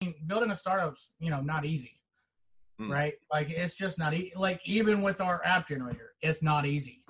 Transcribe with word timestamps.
mean, 0.00 0.14
building 0.26 0.50
a 0.50 0.56
startup's 0.56 1.10
you 1.18 1.30
know 1.30 1.40
not 1.40 1.64
easy, 1.64 2.00
Hmm. 2.78 2.90
right? 2.90 3.14
Like 3.30 3.50
it's 3.50 3.74
just 3.74 3.98
not 3.98 4.14
e- 4.14 4.32
like 4.34 4.60
even 4.64 5.02
with 5.02 5.20
our 5.20 5.44
app 5.44 5.68
generator, 5.68 6.14
it's 6.22 6.42
not 6.42 6.64
easy. 6.66 7.02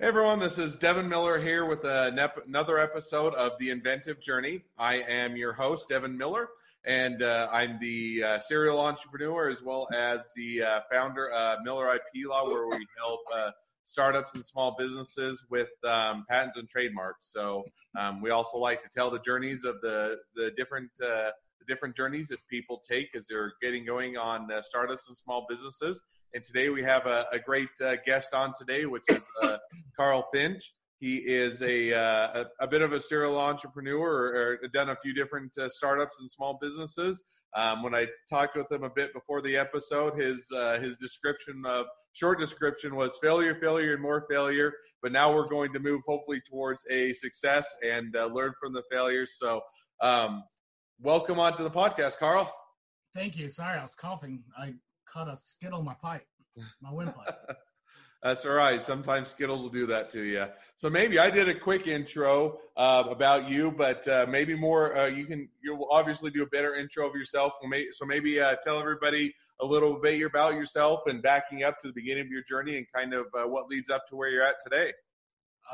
Hey 0.00 0.08
everyone, 0.08 0.38
this 0.40 0.58
is 0.58 0.76
Devin 0.76 1.08
Miller 1.08 1.38
here 1.40 1.64
with 1.66 1.84
an 1.84 2.18
ep- 2.18 2.46
another 2.46 2.78
episode 2.78 3.32
of 3.34 3.52
The 3.58 3.70
Inventive 3.70 4.20
Journey. 4.20 4.62
I 4.76 4.96
am 4.96 5.36
your 5.36 5.52
host, 5.52 5.88
Devin 5.88 6.18
Miller, 6.18 6.48
and 6.86 7.22
uh, 7.22 7.48
I'm 7.50 7.78
the 7.80 8.22
uh, 8.22 8.38
serial 8.38 8.78
entrepreneur 8.80 9.48
as 9.48 9.62
well 9.62 9.88
as 9.92 10.20
the 10.36 10.62
uh, 10.62 10.80
founder 10.92 11.30
of 11.30 11.60
Miller 11.62 11.94
IP 11.94 12.28
Law, 12.28 12.44
where 12.44 12.68
we 12.68 12.86
help 12.98 13.20
uh, 13.34 13.50
startups 13.84 14.34
and 14.34 14.44
small 14.44 14.74
businesses 14.78 15.44
with 15.50 15.68
um, 15.88 16.24
patents 16.28 16.56
and 16.56 16.68
trademarks. 16.68 17.32
So 17.32 17.64
um, 17.98 18.20
we 18.20 18.30
also 18.30 18.58
like 18.58 18.82
to 18.82 18.88
tell 18.88 19.10
the 19.10 19.20
journeys 19.20 19.64
of 19.64 19.80
the 19.80 20.18
the 20.34 20.50
different 20.56 20.90
uh, 21.02 21.30
the 21.58 21.64
different 21.66 21.96
journeys 21.96 22.28
that 22.28 22.38
people 22.48 22.82
take 22.88 23.08
as 23.16 23.26
they're 23.28 23.52
getting 23.62 23.84
going 23.84 24.16
on 24.16 24.50
uh, 24.52 24.60
startups 24.60 25.08
and 25.08 25.16
small 25.16 25.46
businesses. 25.48 26.02
And 26.34 26.42
today 26.42 26.68
we 26.68 26.82
have 26.82 27.06
a, 27.06 27.26
a 27.32 27.38
great 27.38 27.68
uh, 27.82 27.96
guest 28.04 28.34
on 28.34 28.52
today, 28.58 28.86
which 28.86 29.04
is 29.08 29.22
uh, 29.42 29.58
Carl 29.96 30.26
Finch. 30.32 30.74
He 31.04 31.16
is 31.16 31.60
a, 31.60 31.92
uh, 31.92 32.44
a, 32.60 32.64
a 32.64 32.66
bit 32.66 32.80
of 32.80 32.94
a 32.94 33.00
serial 33.00 33.38
entrepreneur 33.38 34.00
or, 34.00 34.58
or 34.62 34.68
done 34.72 34.88
a 34.88 34.96
few 34.96 35.12
different 35.12 35.52
uh, 35.58 35.68
startups 35.68 36.18
and 36.18 36.30
small 36.30 36.58
businesses. 36.62 37.22
Um, 37.54 37.82
when 37.82 37.94
I 37.94 38.06
talked 38.30 38.56
with 38.56 38.72
him 38.72 38.84
a 38.84 38.88
bit 38.88 39.12
before 39.12 39.42
the 39.42 39.54
episode, 39.54 40.18
his 40.18 40.48
uh, 40.56 40.78
his 40.78 40.96
description 40.96 41.62
of 41.66 41.84
short 42.14 42.40
description 42.40 42.96
was 42.96 43.18
failure, 43.20 43.54
failure, 43.60 43.92
and 43.92 44.00
more 44.00 44.24
failure. 44.30 44.72
But 45.02 45.12
now 45.12 45.30
we're 45.30 45.46
going 45.46 45.74
to 45.74 45.78
move 45.78 46.00
hopefully 46.06 46.40
towards 46.50 46.82
a 46.90 47.12
success 47.12 47.66
and 47.84 48.16
uh, 48.16 48.28
learn 48.28 48.54
from 48.58 48.72
the 48.72 48.82
failures. 48.90 49.36
So, 49.38 49.60
um, 50.00 50.42
welcome 51.02 51.38
onto 51.38 51.62
the 51.62 51.70
podcast, 51.70 52.16
Carl. 52.16 52.50
Thank 53.14 53.36
you. 53.36 53.50
Sorry, 53.50 53.78
I 53.78 53.82
was 53.82 53.94
coughing. 53.94 54.42
I 54.56 54.72
caught 55.06 55.28
a 55.28 55.36
skittle 55.36 55.80
in 55.80 55.84
my 55.84 55.96
pipe, 56.00 56.24
my 56.80 56.90
windpipe. 56.90 57.36
That's 58.24 58.46
all 58.46 58.52
right. 58.52 58.80
Sometimes 58.80 59.28
Skittles 59.28 59.60
will 59.60 59.68
do 59.68 59.84
that 59.88 60.10
to 60.12 60.22
you. 60.22 60.46
So 60.76 60.88
maybe 60.88 61.18
I 61.18 61.28
did 61.28 61.46
a 61.50 61.54
quick 61.54 61.86
intro 61.86 62.58
uh, 62.74 63.04
about 63.10 63.50
you, 63.50 63.70
but 63.70 64.08
uh, 64.08 64.24
maybe 64.26 64.56
more. 64.56 64.96
Uh, 64.96 65.06
you 65.08 65.26
can. 65.26 65.46
You'll 65.62 65.86
obviously 65.90 66.30
do 66.30 66.42
a 66.42 66.46
better 66.46 66.74
intro 66.74 67.06
of 67.06 67.14
yourself. 67.14 67.52
So 67.90 68.06
maybe 68.06 68.40
uh, 68.40 68.56
tell 68.64 68.80
everybody 68.80 69.34
a 69.60 69.66
little 69.66 70.00
bit 70.00 70.22
about 70.22 70.54
yourself 70.54 71.02
and 71.06 71.22
backing 71.22 71.64
up 71.64 71.78
to 71.80 71.88
the 71.88 71.92
beginning 71.92 72.24
of 72.24 72.30
your 72.30 72.42
journey 72.42 72.78
and 72.78 72.86
kind 72.96 73.12
of 73.12 73.26
uh, 73.38 73.46
what 73.46 73.68
leads 73.68 73.90
up 73.90 74.06
to 74.08 74.16
where 74.16 74.30
you're 74.30 74.42
at 74.42 74.56
today. 74.64 74.90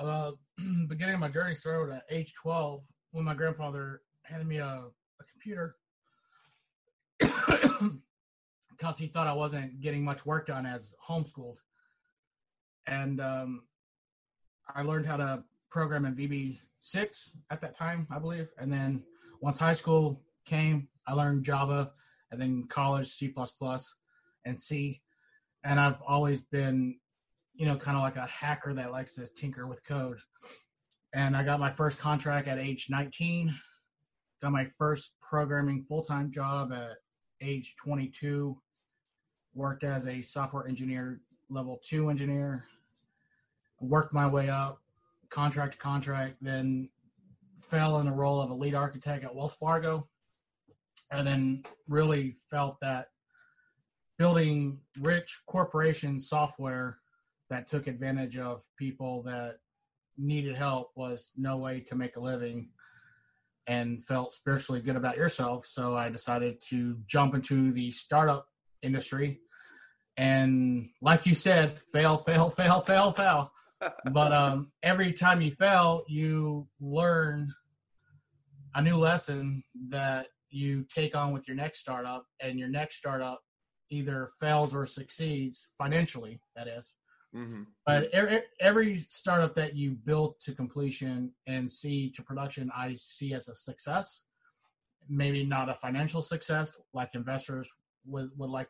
uh, 0.00 0.32
beginning 0.88 1.14
of 1.14 1.20
my 1.20 1.28
journey 1.28 1.54
started 1.54 1.94
at 1.94 2.02
age 2.10 2.34
12 2.34 2.82
when 3.12 3.24
my 3.24 3.34
grandfather 3.34 4.02
handed 4.24 4.48
me 4.48 4.56
a, 4.56 4.64
a 4.64 5.24
computer 5.30 5.76
because 7.20 8.98
he 8.98 9.06
thought 9.06 9.28
I 9.28 9.34
wasn't 9.34 9.80
getting 9.80 10.04
much 10.04 10.26
work 10.26 10.48
done 10.48 10.66
as 10.66 10.94
homeschooled. 11.08 11.56
And 12.90 13.20
um, 13.20 13.62
I 14.74 14.82
learned 14.82 15.06
how 15.06 15.16
to 15.16 15.42
program 15.70 16.04
in 16.04 16.14
VB6 16.14 17.30
at 17.50 17.62
that 17.62 17.74
time, 17.74 18.06
I 18.10 18.18
believe. 18.18 18.48
And 18.58 18.70
then 18.70 19.02
once 19.40 19.58
high 19.58 19.72
school 19.72 20.20
came, 20.44 20.88
I 21.06 21.14
learned 21.14 21.44
Java, 21.44 21.92
and 22.30 22.38
then 22.38 22.66
college 22.68 23.08
C++ 23.08 23.32
and 24.44 24.60
C. 24.60 25.00
And 25.64 25.80
I've 25.80 26.02
always 26.02 26.42
been 26.42 26.96
you 27.60 27.66
know, 27.66 27.76
kind 27.76 27.94
of 27.94 28.02
like 28.02 28.16
a 28.16 28.26
hacker 28.26 28.72
that 28.72 28.90
likes 28.90 29.16
to 29.16 29.26
tinker 29.26 29.66
with 29.66 29.84
code. 29.84 30.18
And 31.12 31.36
I 31.36 31.44
got 31.44 31.60
my 31.60 31.70
first 31.70 31.98
contract 31.98 32.48
at 32.48 32.58
age 32.58 32.86
19. 32.88 33.54
Got 34.40 34.52
my 34.52 34.64
first 34.78 35.10
programming 35.20 35.82
full 35.82 36.02
time 36.02 36.30
job 36.30 36.72
at 36.72 36.96
age 37.42 37.74
22. 37.76 38.56
Worked 39.52 39.84
as 39.84 40.08
a 40.08 40.22
software 40.22 40.66
engineer, 40.66 41.20
level 41.50 41.82
two 41.84 42.08
engineer. 42.08 42.64
Worked 43.80 44.12
my 44.12 44.26
way 44.26 44.48
up, 44.48 44.80
contract 45.30 45.74
to 45.74 45.78
contract. 45.78 46.36
Then 46.40 46.90
fell 47.60 47.98
in 47.98 48.06
the 48.06 48.12
role 48.12 48.40
of 48.40 48.50
a 48.50 48.54
lead 48.54 48.74
architect 48.74 49.24
at 49.24 49.34
Wells 49.34 49.56
Fargo. 49.56 50.08
And 51.10 51.26
then 51.26 51.64
really 51.88 52.36
felt 52.50 52.78
that 52.80 53.08
building 54.18 54.80
rich 55.00 55.40
corporation 55.46 56.20
software 56.20 56.98
that 57.48 57.66
took 57.66 57.86
advantage 57.86 58.36
of 58.36 58.62
people 58.78 59.22
that 59.22 59.56
needed 60.16 60.56
help 60.56 60.90
was 60.94 61.32
no 61.36 61.56
way 61.56 61.80
to 61.80 61.96
make 61.96 62.16
a 62.16 62.20
living 62.20 62.68
and 63.66 64.02
felt 64.04 64.32
spiritually 64.32 64.80
good 64.80 64.96
about 64.96 65.16
yourself. 65.16 65.66
So 65.66 65.96
I 65.96 66.08
decided 66.08 66.60
to 66.68 66.98
jump 67.06 67.34
into 67.34 67.72
the 67.72 67.90
startup 67.92 68.46
industry. 68.82 69.40
And 70.16 70.90
like 71.00 71.26
you 71.26 71.34
said, 71.34 71.72
fail, 71.72 72.18
fail, 72.18 72.50
fail, 72.58 72.80
fail, 72.80 73.12
fail. 73.12 73.52
But 74.12 74.32
um, 74.32 74.72
every 74.82 75.12
time 75.12 75.40
you 75.40 75.52
fail, 75.52 76.04
you 76.08 76.68
learn 76.80 77.52
a 78.74 78.82
new 78.82 78.96
lesson 78.96 79.62
that 79.88 80.26
you 80.50 80.84
take 80.94 81.16
on 81.16 81.32
with 81.32 81.46
your 81.46 81.56
next 81.56 81.80
startup, 81.80 82.26
and 82.40 82.58
your 82.58 82.68
next 82.68 82.96
startup 82.96 83.40
either 83.90 84.30
fails 84.40 84.74
or 84.74 84.86
succeeds 84.86 85.68
financially, 85.76 86.40
that 86.56 86.68
is. 86.68 86.96
Mm-hmm. 87.34 87.62
But 87.86 88.08
every, 88.12 88.42
every 88.60 88.96
startup 88.96 89.54
that 89.54 89.76
you 89.76 89.92
build 89.92 90.34
to 90.40 90.54
completion 90.54 91.32
and 91.46 91.70
see 91.70 92.10
to 92.12 92.22
production, 92.22 92.70
I 92.76 92.94
see 92.96 93.34
as 93.34 93.48
a 93.48 93.54
success. 93.54 94.24
Maybe 95.08 95.44
not 95.44 95.68
a 95.68 95.74
financial 95.74 96.22
success 96.22 96.76
like 96.92 97.10
investors 97.14 97.70
would, 98.04 98.30
would 98.36 98.50
like 98.50 98.68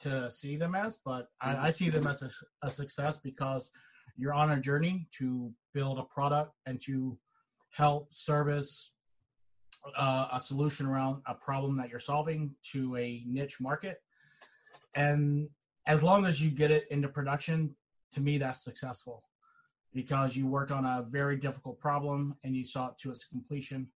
to 0.00 0.30
see 0.30 0.56
them 0.56 0.74
as, 0.74 0.98
but 1.04 1.28
I, 1.40 1.56
I 1.68 1.70
see 1.70 1.88
them 1.88 2.06
as 2.06 2.22
a, 2.22 2.30
a 2.62 2.70
success 2.70 3.18
because 3.18 3.70
you're 4.16 4.34
on 4.34 4.52
a 4.52 4.60
journey 4.60 5.08
to 5.18 5.52
build 5.74 5.98
a 5.98 6.02
product 6.02 6.52
and 6.66 6.80
to 6.82 7.18
help 7.70 8.12
service 8.12 8.92
uh, 9.96 10.28
a 10.32 10.40
solution 10.40 10.86
around 10.86 11.22
a 11.26 11.34
problem 11.34 11.76
that 11.76 11.88
you're 11.88 12.00
solving 12.00 12.54
to 12.72 12.96
a 12.96 13.22
niche 13.26 13.60
market. 13.60 14.00
And 14.94 15.48
as 15.86 16.02
long 16.02 16.26
as 16.26 16.40
you 16.40 16.50
get 16.50 16.70
it 16.70 16.86
into 16.90 17.08
production, 17.08 17.76
to 18.12 18.20
me 18.20 18.38
that's 18.38 18.64
successful 18.64 19.22
because 19.92 20.36
you 20.36 20.46
worked 20.46 20.72
on 20.72 20.84
a 20.84 21.04
very 21.08 21.36
difficult 21.36 21.78
problem 21.78 22.36
and 22.44 22.54
you 22.54 22.64
saw 22.64 22.88
it 22.88 22.94
to 23.02 23.10
its 23.10 23.24
completion 23.24 23.88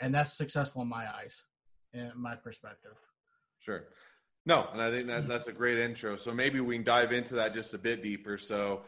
and 0.00 0.14
that's 0.14 0.32
successful 0.32 0.82
in 0.82 0.88
my 0.88 1.06
eyes 1.12 1.42
in 1.92 2.12
my 2.16 2.34
perspective 2.34 2.96
Sure. 3.64 3.84
No, 4.46 4.68
and 4.72 4.82
I 4.82 4.90
think 4.90 5.06
that 5.06 5.26
that's 5.26 5.46
a 5.46 5.52
great 5.52 5.78
intro. 5.78 6.16
So 6.16 6.32
maybe 6.34 6.60
we 6.60 6.76
can 6.76 6.84
dive 6.84 7.12
into 7.12 7.34
that 7.36 7.54
just 7.54 7.72
a 7.72 7.78
bit 7.78 8.02
deeper. 8.02 8.36
So, 8.36 8.82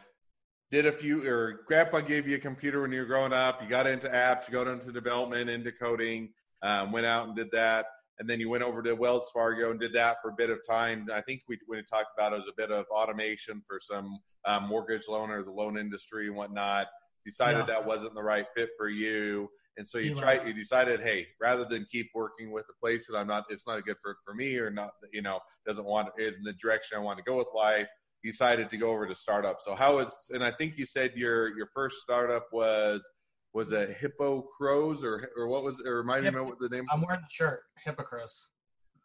did 0.71 0.87
a 0.87 0.93
few, 0.93 1.27
or 1.29 1.61
Grandpa 1.67 2.01
gave 2.01 2.27
you 2.27 2.37
a 2.37 2.41
computer 2.41 2.83
when 2.83 2.93
you 2.93 3.01
were 3.01 3.07
growing 3.07 3.33
up. 3.33 3.63
You 3.63 3.69
got 3.69 3.87
into 3.87 4.09
apps, 4.09 4.49
you 4.49 4.53
got 4.53 4.67
into 4.67 4.91
development, 4.93 5.49
into 5.49 5.73
coding. 5.73 6.31
Um, 6.63 6.91
went 6.91 7.07
out 7.07 7.29
and 7.29 7.37
did 7.37 7.51
that, 7.53 7.87
and 8.19 8.29
then 8.29 8.41
you 8.41 8.49
went 8.49 8.65
over 8.65 8.83
to 8.83 8.95
Wells 8.95 9.31
Fargo 9.33 9.71
and 9.71 9.79
did 9.79 9.93
that 9.93 10.17
for 10.23 10.31
a 10.31 10.35
bit 10.35 10.51
of 10.51 10.59
time. 10.67 11.07
I 11.13 11.21
think 11.21 11.43
we 11.49 11.59
when 11.67 11.79
we 11.79 11.85
talked 11.85 12.11
about 12.17 12.33
it 12.33 12.37
was 12.37 12.49
a 12.49 12.57
bit 12.57 12.71
of 12.71 12.87
automation 12.91 13.63
for 13.69 13.79
some 13.81 14.19
um, 14.47 14.65
mortgage 14.65 15.07
loan 15.09 15.31
or 15.31 15.43
the 15.45 15.51
loan 15.53 15.79
industry 15.79 16.27
and 16.27 16.37
whatnot. 16.37 16.89
Decided 17.25 17.59
Yeah. 17.61 17.67
that 17.67 17.87
wasn't 17.87 18.15
the 18.15 18.23
right 18.23 18.47
fit 18.57 18.71
for 18.79 18.89
you. 18.89 19.49
And 19.79 19.87
so 19.87 19.99
you 19.99 20.13
Eli. 20.13 20.21
tried, 20.21 20.47
you 20.49 20.55
decided, 20.55 21.01
hey, 21.03 21.27
rather 21.41 21.67
than 21.67 21.85
keep 21.93 22.09
working 22.15 22.51
with 22.51 22.65
a 22.71 22.81
place 22.81 23.07
that 23.09 23.17
I'm 23.17 23.27
not, 23.27 23.45
it's 23.51 23.67
not 23.67 23.79
a 23.79 23.83
good 23.83 23.97
for, 24.03 24.17
for 24.25 24.33
me 24.33 24.57
or 24.57 24.71
not, 24.71 24.93
you 25.13 25.21
know, 25.21 25.41
doesn't 25.67 25.85
want 25.85 26.09
in 26.19 26.35
the 26.45 26.55
direction 26.55 26.97
I 26.97 27.01
want 27.03 27.19
to 27.19 27.25
go 27.25 27.37
with 27.37 27.49
life. 27.55 27.89
Decided 28.25 28.71
to 28.71 28.77
go 28.77 28.91
over 28.91 29.07
to 29.07 29.15
startup. 29.15 29.61
So 29.61 29.75
how 29.77 29.97
was 29.97 30.11
and 30.33 30.43
I 30.43 30.51
think 30.51 30.77
you 30.77 30.85
said 30.85 31.13
your, 31.15 31.57
your 31.57 31.69
first 31.73 31.99
startup 31.99 32.47
was, 32.53 33.07
was 33.55 33.73
a 33.73 33.87
Hippo 33.87 34.43
Crows 34.57 35.05
or, 35.05 35.29
or 35.37 35.47
what 35.47 35.63
was, 35.63 35.81
or 35.87 35.99
remind 35.99 36.25
me 36.25 36.31
what 36.41 36.59
the 36.59 36.69
name? 36.69 36.87
i'm 36.91 37.03
wearing 37.03 37.21
the 37.21 37.29
shirt 37.31 37.61
hypocrites 37.85 38.49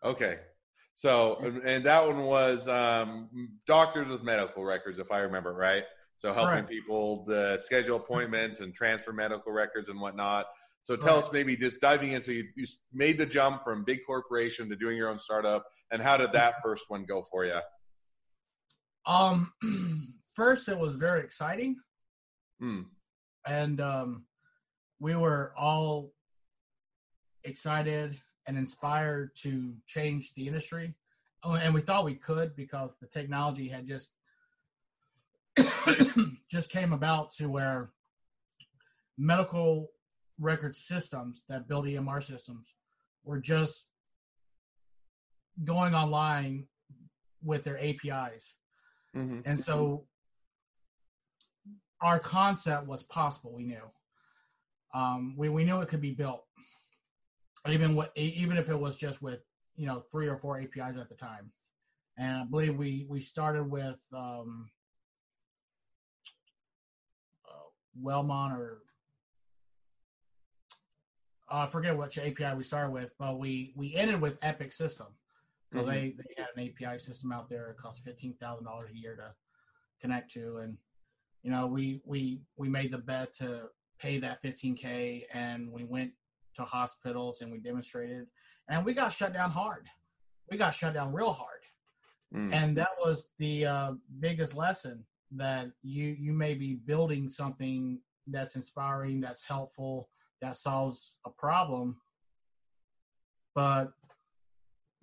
Okay. 0.04 0.40
So, 0.96 1.36
and- 1.36 1.60
and 1.64 1.84
that 1.86 2.06
one 2.08 2.24
was 2.24 2.68
um, 2.68 3.30
doctors 3.68 4.08
with 4.08 4.24
medical 4.24 4.64
records, 4.64 4.98
if 4.98 5.12
I 5.12 5.20
remember 5.20 5.54
right. 5.54 5.84
So 6.18 6.34
helping 6.34 6.54
Correct. 6.54 6.70
people 6.70 7.26
to 7.30 7.60
schedule 7.62 7.98
appointments 7.98 8.62
and 8.62 8.74
transfer 8.74 9.14
medical 9.14 9.52
records 9.52 9.90
and 9.90 10.02
whatnot. 10.02 10.48
So 10.84 10.96
tell 10.96 11.16
Right. 11.18 11.24
us 11.26 11.32
maybe 11.32 11.56
just 11.56 11.80
diving 11.80 12.14
in. 12.14 12.22
So 12.24 12.32
you, 12.32 12.46
you 12.56 12.66
made 12.92 13.20
the 13.20 13.26
jump 13.28 13.64
from 13.64 13.84
big 13.84 14.00
corporation 14.08 14.68
to 14.70 14.76
doing 14.76 14.98
your 14.98 15.10
own 15.10 15.20
startup, 15.20 15.64
and 15.92 16.02
how 16.02 16.18
did 16.18 16.32
that 16.32 16.56
first 16.64 16.86
one 16.90 17.06
go 17.06 17.22
for 17.30 17.46
you? 17.46 17.60
Um 19.06 19.52
first 20.36 20.70
it 20.70 20.78
was 20.78 20.96
very 20.96 21.22
exciting 21.22 21.76
Hmm. 22.60 22.82
and 23.46 23.82
um 23.82 24.26
we 25.00 25.16
were 25.16 25.52
all 25.58 26.14
excited 27.44 28.18
and 28.46 28.58
inspired 28.58 29.32
to 29.44 29.74
change 29.88 30.34
the 30.36 30.48
industry. 30.48 30.94
Oh, 31.44 31.54
and 31.54 31.74
we 31.74 31.82
thought 31.82 32.06
we 32.06 32.16
could 32.16 32.56
because 32.56 32.92
the 33.02 33.08
technology 33.08 33.68
had 33.68 33.88
just 33.88 34.12
just 36.52 36.70
came 36.70 36.94
about 36.94 37.32
to 37.34 37.48
where 37.48 37.90
medical 39.18 39.90
record 40.40 40.76
systems 40.76 41.42
that 41.50 41.68
build 41.68 41.86
EMR 41.86 42.24
systems 42.24 42.74
were 43.24 43.40
just 43.40 43.88
going 45.64 45.94
online 45.94 46.68
with 47.44 47.64
their 47.64 47.80
APIs. 47.80 48.56
Mm-hmm. 49.16 49.42
And 49.46 49.60
so 49.60 50.06
our 52.02 52.20
concept 52.20 52.88
was 52.88 53.04
possible, 53.04 53.54
we 53.54 53.64
knew. 53.64 53.92
Um, 54.94 55.36
we, 55.38 55.50
we 55.50 55.64
knew 55.64 55.80
it 55.82 55.90
could 55.90 56.02
be 56.02 56.12
built. 56.12 56.44
Even 57.70 57.96
what 57.96 58.12
even 58.16 58.58
if 58.58 58.70
it 58.70 58.80
was 58.80 58.98
just 58.98 59.22
with, 59.22 59.42
you 59.76 59.86
know, 59.86 60.00
three 60.00 60.28
or 60.28 60.38
four 60.38 60.60
APIs 60.60 60.98
at 60.98 61.10
the 61.10 61.16
time. 61.16 61.52
And 62.18 62.38
I 62.38 62.44
believe 62.46 62.76
we 62.76 63.06
we 63.08 63.22
started 63.22 63.70
with 63.70 64.02
um 64.16 64.70
uh, 67.48 68.04
Wellmont 68.04 68.58
or 68.58 68.80
uh, 71.52 71.58
I 71.58 71.68
forget 71.68 71.96
which 71.96 72.18
API 72.18 72.56
we 72.58 72.64
started 72.64 72.92
with, 72.92 73.12
but 73.20 73.38
we 73.38 73.74
we 73.76 73.96
ended 73.96 74.20
with 74.20 74.40
Epic 74.42 74.74
System 74.74 75.08
because 75.72 75.88
Mhm. 75.88 75.92
they 75.92 76.12
they 76.12 76.34
had 76.38 76.50
an 76.56 76.68
API 76.68 76.98
system 76.98 77.32
out 77.32 77.50
there. 77.50 77.70
It 77.72 77.78
cost 77.78 78.04
fifteen 78.04 78.36
thousand 78.36 78.66
dollars 78.66 78.92
a 78.92 78.98
year 78.98 79.16
to 79.16 79.34
connect 80.00 80.32
to, 80.34 80.58
and 80.58 80.78
you 81.44 81.52
know 81.52 81.68
we 81.68 82.02
we 82.06 82.42
we 82.58 82.70
made 82.70 82.92
the 82.92 82.98
bet 82.98 83.34
to 83.36 83.70
pay 84.00 84.20
that 84.20 84.42
fifteen 84.42 84.76
k, 84.76 85.28
and 85.34 85.72
we 85.72 85.84
went 85.84 86.14
to 86.56 86.64
hospitals 86.66 87.42
and 87.42 87.52
we 87.52 87.60
demonstrated, 87.60 88.28
and 88.68 88.86
we 88.86 88.94
got 88.94 89.14
shut 89.14 89.34
down 89.34 89.52
hard. 89.52 89.88
We 90.50 90.58
got 90.58 90.76
shut 90.76 90.94
down 90.94 91.14
real 91.14 91.32
hard 91.32 91.60
Mm. 92.34 92.54
and 92.54 92.78
that 92.78 92.88
was 92.98 93.30
the 93.40 93.66
uh, 93.66 93.94
biggest 94.20 94.54
lesson 94.56 95.06
that 95.32 95.70
you 95.82 96.06
you 96.18 96.32
may 96.32 96.54
be 96.54 96.76
building 96.76 97.28
something 97.30 98.02
that's 98.28 98.56
inspiring 98.56 99.20
that's 99.20 99.44
helpful 99.44 100.10
that 100.42 100.56
solves 100.56 101.18
a 101.26 101.30
problem 101.30 102.02
but 103.54 103.92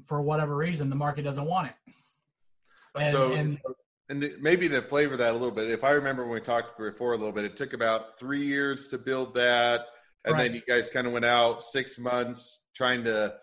for 0.04 0.20
whatever 0.22 0.56
reason 0.56 0.90
the 0.90 0.96
market 0.96 1.22
doesn't 1.22 1.44
want 1.44 1.68
it. 1.68 1.94
And, 2.96 3.12
so, 3.12 3.32
and 3.32 3.58
and 4.08 4.32
maybe 4.40 4.68
to 4.70 4.82
flavor 4.82 5.16
that 5.18 5.30
a 5.30 5.32
little 5.32 5.50
bit, 5.50 5.70
if 5.70 5.84
I 5.84 5.90
remember 5.90 6.24
when 6.24 6.34
we 6.34 6.40
talked 6.40 6.78
before 6.78 7.12
a 7.12 7.16
little 7.16 7.32
bit, 7.32 7.44
it 7.44 7.56
took 7.56 7.74
about 7.74 8.18
three 8.18 8.46
years 8.46 8.88
to 8.88 8.98
build 8.98 9.34
that, 9.34 9.82
and 10.24 10.38
then 10.38 10.54
you 10.54 10.62
guys 10.66 10.88
kind 10.88 11.06
of 11.06 11.12
went 11.12 11.24
out 11.24 11.62
six 11.62 11.98
months 11.98 12.60
trying 12.74 13.04
to 13.04 13.34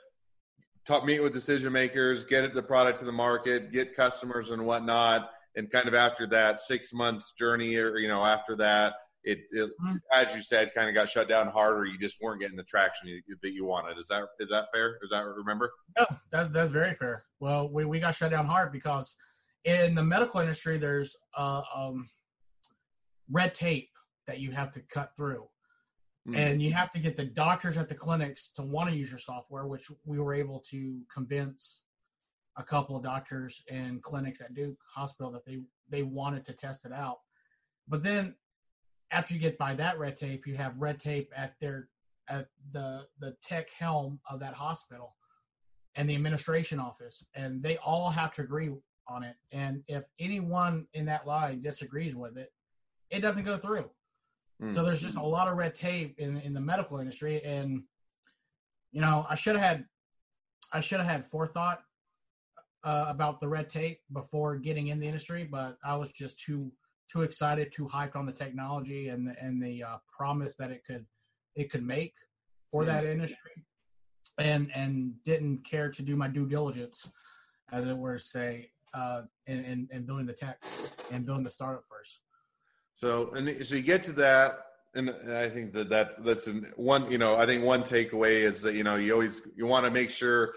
talk, 0.86 1.06
meet 1.06 1.22
with 1.22 1.34
decision 1.34 1.72
makers, 1.72 2.24
get 2.24 2.54
the 2.54 2.64
product 2.64 3.00
to 3.00 3.06
the 3.06 3.12
market, 3.12 3.72
get 3.72 3.96
customers 3.96 4.50
and 4.50 4.66
whatnot, 4.66 5.30
and 5.56 5.70
kind 5.70 5.88
of 5.88 5.94
after 5.94 6.28
that 6.28 6.60
six 6.60 6.94
months 6.94 7.32
journey, 7.34 7.76
or 7.76 7.98
you 7.98 8.08
know, 8.08 8.26
after 8.26 8.56
that, 8.56 8.94
it, 9.26 9.40
it 9.52 9.72
Mhm. 9.84 10.00
as 10.14 10.34
you 10.36 10.42
said, 10.42 10.74
kind 10.74 10.88
of 10.88 10.96
got 10.96 11.10
shut 11.10 11.28
down 11.28 11.48
harder. 11.48 11.86
You 11.86 11.98
just 11.98 12.22
weren't 12.22 12.40
getting 12.40 12.56
the 12.56 12.64
traction 12.64 13.10
you, 13.10 13.22
that 13.42 13.54
you 13.54 13.66
wanted. 13.66 13.98
Is 13.98 14.08
that 14.08 14.24
is 14.40 14.50
that 14.50 14.68
fair? 14.74 15.00
Is 15.02 15.10
that 15.10 15.26
remember? 15.26 15.72
No, 15.98 16.06
that, 16.32 16.54
that's 16.54 16.70
very 16.70 16.94
fair. 16.94 17.24
Well, 17.40 17.70
we, 17.70 17.86
we 17.86 18.00
got 18.00 18.16
shut 18.16 18.32
down 18.32 18.46
hard 18.46 18.72
because 18.72 19.16
in 19.64 19.96
the 19.96 20.04
medical 20.04 20.40
industry, 20.40 20.78
there's 20.78 21.18
uh, 21.36 21.62
um, 21.76 22.08
red 23.30 23.54
tape 23.54 23.90
that 24.28 24.40
you 24.40 24.52
have 24.52 24.72
to 24.74 24.80
cut 24.82 25.16
through. 25.16 25.48
Mm. 26.28 26.38
And 26.38 26.62
you 26.62 26.74
have 26.74 26.92
to 26.92 27.00
get 27.00 27.16
the 27.16 27.26
doctors 27.26 27.78
at 27.78 27.90
the 27.90 27.96
clinics 27.96 28.50
to 28.56 28.64
want 28.64 28.90
to 28.90 28.96
use 28.96 29.10
your 29.10 29.20
software, 29.20 29.68
which 29.68 29.92
we 30.06 30.20
were 30.20 30.34
able 30.34 30.60
to 30.72 31.02
convince 31.14 31.84
a 32.58 32.64
couple 32.64 32.96
of 32.96 33.04
doctors 33.04 33.64
and 33.70 34.02
clinics 34.02 34.42
at 34.42 34.54
Duke 34.54 34.78
Hospital 34.96 35.32
that 35.34 35.46
they, 35.46 35.60
they 35.90 36.04
wanted 36.04 36.46
to 36.46 36.54
test 36.54 36.86
it 36.86 36.94
out. 36.94 37.18
But 37.88 38.02
then 38.02 38.36
after 39.12 39.34
you 39.34 39.40
get 39.40 39.58
by 39.58 39.76
that 39.76 40.00
red 40.00 40.18
tape, 40.18 40.48
you 40.48 40.56
have 40.56 40.78
red 40.78 41.00
tape 41.00 41.32
at 41.36 41.54
their 41.60 41.90
at 42.28 42.48
the 42.72 43.06
the 43.20 43.36
tech 43.44 43.70
helm 43.70 44.20
of 44.30 44.40
that 44.40 44.54
hospital 44.54 45.16
and 45.96 46.10
the 46.10 46.16
administration 46.16 46.80
office, 46.80 47.26
and 47.36 47.62
they 47.62 47.78
all 47.78 48.10
have 48.10 48.32
to 48.32 48.42
agree 48.42 48.72
on 49.08 49.24
it. 49.24 49.36
And 49.52 49.84
if 49.88 50.04
anyone 50.20 50.88
in 50.94 51.06
that 51.06 51.28
line 51.28 51.62
disagrees 51.62 52.16
with 52.16 52.38
it, 52.38 52.52
it 53.10 53.20
doesn't 53.20 53.44
go 53.44 53.58
through. 53.58 53.90
Mm. 54.62 54.74
So 54.74 54.84
there's 54.84 55.02
just 55.02 55.18
a 55.18 55.24
lot 55.24 55.48
of 55.48 55.58
red 55.58 55.76
tape 55.76 56.16
in 56.18 56.38
in 56.38 56.54
the 56.54 56.62
medical 56.62 57.00
industry, 57.00 57.44
and 57.44 57.84
you 58.92 59.02
know 59.02 59.26
I 59.30 59.36
should 59.36 59.56
have 59.56 59.66
had 59.66 59.86
I 60.74 60.80
should 60.80 61.00
have 61.00 61.10
had 61.10 61.28
forethought 61.28 61.82
uh, 62.84 63.06
about 63.08 63.40
the 63.40 63.48
red 63.48 63.70
tape 63.70 64.00
before 64.14 64.58
getting 64.58 64.88
in 64.88 65.00
the 65.00 65.08
industry, 65.08 65.44
but 65.44 65.78
I 65.84 65.96
was 65.96 66.12
just 66.12 66.40
too 66.40 66.72
too 67.12 67.22
excited, 67.22 67.72
too 67.72 67.88
hyped 67.88 68.16
on 68.16 68.26
the 68.26 68.32
technology 68.32 69.10
and 69.10 69.28
the, 69.28 69.36
and 69.42 69.62
the 69.62 69.84
uh, 69.84 69.98
promise 70.16 70.56
that 70.58 70.72
it 70.72 70.84
could 70.86 71.06
it 71.56 71.70
could 71.72 71.84
make 71.84 72.14
for 72.72 72.84
Mhm. 72.84 72.88
that 72.88 73.06
industry, 73.06 73.66
and 74.38 74.72
and 74.76 75.24
didn't 75.24 75.60
care 75.64 75.90
to 75.90 76.02
do 76.02 76.16
my 76.16 76.28
due 76.28 76.48
diligence, 76.48 77.10
as 77.72 77.88
it 77.88 77.98
were 77.98 78.18
to 78.18 78.24
say, 78.24 78.72
uh, 78.94 79.24
in, 79.48 79.64
in 79.66 79.88
in 79.92 80.06
building 80.06 80.26
the 80.26 80.34
tech 80.34 80.60
and 81.12 81.26
building 81.26 81.44
the 81.44 81.52
startup 81.52 81.86
first. 81.90 82.20
So 82.94 83.32
and 83.34 83.66
so 83.66 83.76
you 83.76 83.82
get 83.82 84.04
to 84.04 84.14
that, 84.14 84.66
and 84.96 85.10
I 85.10 85.50
think 85.50 85.74
that 85.74 85.90
that 85.90 86.24
that's 86.24 86.48
an, 86.48 86.74
one. 86.76 87.12
You 87.12 87.18
know, 87.18 87.36
I 87.36 87.46
think 87.46 87.64
one 87.64 87.84
takeaway 87.84 88.42
is 88.42 88.62
that 88.64 88.74
you 88.76 88.84
know 88.84 88.96
you 88.96 89.14
always 89.14 89.42
you 89.56 89.66
want 89.66 89.86
to 89.86 89.92
make 89.92 90.10
sure. 90.10 90.54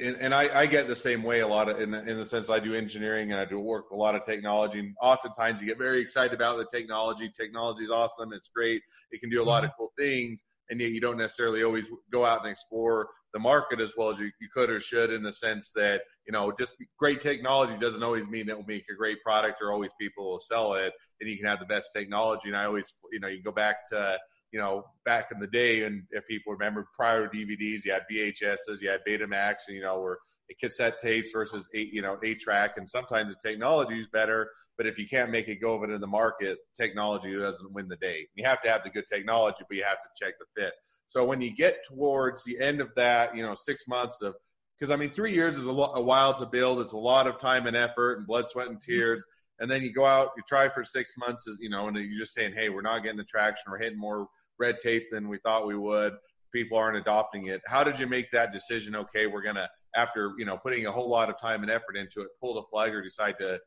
And, 0.00 0.16
and 0.16 0.34
I, 0.34 0.60
I 0.60 0.66
get 0.66 0.88
the 0.88 0.96
same 0.96 1.22
way 1.22 1.40
a 1.40 1.46
lot 1.46 1.68
of 1.68 1.80
in 1.80 1.90
the, 1.90 2.02
in 2.08 2.18
the 2.18 2.24
sense 2.24 2.48
I 2.48 2.58
do 2.60 2.74
engineering 2.74 3.30
and 3.30 3.40
I 3.40 3.44
do 3.44 3.58
work 3.58 3.90
a 3.90 3.96
lot 3.96 4.14
of 4.14 4.24
technology 4.24 4.78
and 4.78 4.94
oftentimes 5.02 5.60
you 5.60 5.66
get 5.66 5.78
very 5.78 6.00
excited 6.00 6.32
about 6.32 6.56
the 6.56 6.64
technology. 6.64 7.30
Technology 7.30 7.84
is 7.84 7.90
awesome. 7.90 8.32
It's 8.32 8.48
great. 8.48 8.82
It 9.10 9.20
can 9.20 9.28
do 9.28 9.42
a 9.42 9.44
lot 9.44 9.64
of 9.64 9.70
mm-hmm. 9.70 9.80
cool 9.80 9.92
things. 9.98 10.44
And 10.70 10.80
yet 10.80 10.92
you 10.92 11.00
don't 11.00 11.18
necessarily 11.18 11.62
always 11.62 11.90
go 12.10 12.24
out 12.24 12.40
and 12.40 12.50
explore 12.50 13.08
the 13.34 13.38
market 13.38 13.80
as 13.80 13.92
well 13.96 14.10
as 14.10 14.18
you, 14.18 14.30
you 14.40 14.48
could 14.54 14.70
or 14.70 14.80
should 14.80 15.10
in 15.10 15.22
the 15.22 15.32
sense 15.32 15.72
that, 15.74 16.02
you 16.26 16.32
know, 16.32 16.52
just 16.58 16.74
great 16.98 17.20
technology 17.20 17.76
doesn't 17.78 18.02
always 18.02 18.26
mean 18.28 18.48
it 18.48 18.56
will 18.56 18.64
make 18.64 18.84
a 18.90 18.96
great 18.96 19.22
product 19.22 19.60
or 19.60 19.72
always 19.72 19.90
people 20.00 20.30
will 20.30 20.38
sell 20.38 20.72
it 20.72 20.94
and 21.20 21.28
you 21.28 21.36
can 21.36 21.46
have 21.46 21.58
the 21.58 21.66
best 21.66 21.90
technology. 21.94 22.48
And 22.48 22.56
I 22.56 22.64
always, 22.64 22.94
you 23.10 23.20
know, 23.20 23.28
you 23.28 23.42
go 23.42 23.52
back 23.52 23.86
to, 23.90 24.18
you 24.52 24.60
know, 24.60 24.84
back 25.04 25.30
in 25.32 25.40
the 25.40 25.46
day, 25.46 25.84
and 25.84 26.04
if 26.10 26.26
people 26.26 26.52
remember 26.52 26.86
prior 26.94 27.28
DVDs, 27.28 27.84
you 27.84 27.92
had 27.92 28.02
VHSs, 28.10 28.80
you 28.80 28.88
had 28.90 29.00
Betamax, 29.08 29.54
and 29.66 29.76
you 29.76 29.82
know, 29.82 29.98
were 29.98 30.18
cassette 30.60 30.98
tapes 30.98 31.30
versus 31.32 31.66
eight, 31.74 31.92
you 31.92 32.02
know, 32.02 32.18
eight 32.22 32.40
track, 32.40 32.76
and 32.76 32.88
sometimes 32.88 33.34
the 33.34 33.48
technology 33.48 33.98
is 34.00 34.08
better. 34.08 34.50
But 34.76 34.86
if 34.86 34.98
you 34.98 35.06
can't 35.06 35.30
make 35.30 35.48
it 35.48 35.56
go 35.56 35.72
over 35.72 35.86
to 35.86 35.98
the 35.98 36.06
market, 36.06 36.58
technology 36.76 37.36
doesn't 37.36 37.72
win 37.72 37.88
the 37.88 37.96
day. 37.96 38.26
You 38.34 38.44
have 38.44 38.62
to 38.62 38.70
have 38.70 38.82
the 38.82 38.90
good 38.90 39.06
technology, 39.06 39.64
but 39.68 39.76
you 39.76 39.84
have 39.84 40.00
to 40.00 40.08
check 40.24 40.34
the 40.38 40.60
fit. 40.60 40.72
So 41.06 41.24
when 41.24 41.40
you 41.40 41.54
get 41.54 41.84
towards 41.84 42.42
the 42.44 42.58
end 42.58 42.80
of 42.80 42.90
that, 42.96 43.36
you 43.36 43.42
know, 43.42 43.54
six 43.54 43.86
months 43.86 44.22
of, 44.22 44.34
because 44.78 44.90
I 44.90 44.96
mean, 44.96 45.10
three 45.10 45.34
years 45.34 45.56
is 45.56 45.66
a, 45.66 45.72
lo- 45.72 45.92
a 45.94 46.00
while 46.00 46.32
to 46.34 46.46
build. 46.46 46.80
It's 46.80 46.92
a 46.92 46.98
lot 46.98 47.26
of 47.26 47.38
time 47.38 47.66
and 47.66 47.76
effort 47.76 48.18
and 48.18 48.26
blood, 48.26 48.48
sweat, 48.48 48.68
and 48.68 48.78
mm-hmm. 48.78 48.92
tears. 48.92 49.24
And 49.60 49.70
then 49.70 49.82
you 49.82 49.92
go 49.92 50.06
out, 50.06 50.30
you 50.36 50.42
try 50.48 50.68
for 50.70 50.82
six 50.82 51.12
months, 51.18 51.46
you 51.60 51.68
know, 51.68 51.86
and 51.86 51.96
you're 51.96 52.18
just 52.18 52.34
saying, 52.34 52.54
hey, 52.54 52.68
we're 52.68 52.80
not 52.80 53.02
getting 53.02 53.18
the 53.18 53.24
traction. 53.24 53.70
We're 53.70 53.78
hitting 53.78 53.98
more 53.98 54.26
red 54.62 54.78
tape 54.78 55.08
than 55.10 55.28
we 55.28 55.38
thought 55.38 55.66
we 55.66 55.76
would. 55.76 56.14
People 56.52 56.78
aren't 56.78 56.96
adopting 56.96 57.48
it. 57.48 57.60
How 57.66 57.82
did 57.82 57.98
you 57.98 58.06
make 58.06 58.30
that 58.30 58.52
decision? 58.52 58.94
Okay, 58.94 59.26
we're 59.26 59.42
gonna 59.42 59.68
after 59.96 60.32
you 60.38 60.44
know 60.44 60.56
putting 60.56 60.86
a 60.86 60.92
whole 60.92 61.08
lot 61.08 61.28
of 61.28 61.38
time 61.38 61.62
and 61.62 61.70
effort 61.70 61.96
into 61.96 62.20
it, 62.20 62.28
pull 62.40 62.54
the 62.54 62.62
plug 62.62 62.90
or 62.90 63.02
decide 63.02 63.34
to 63.40 63.60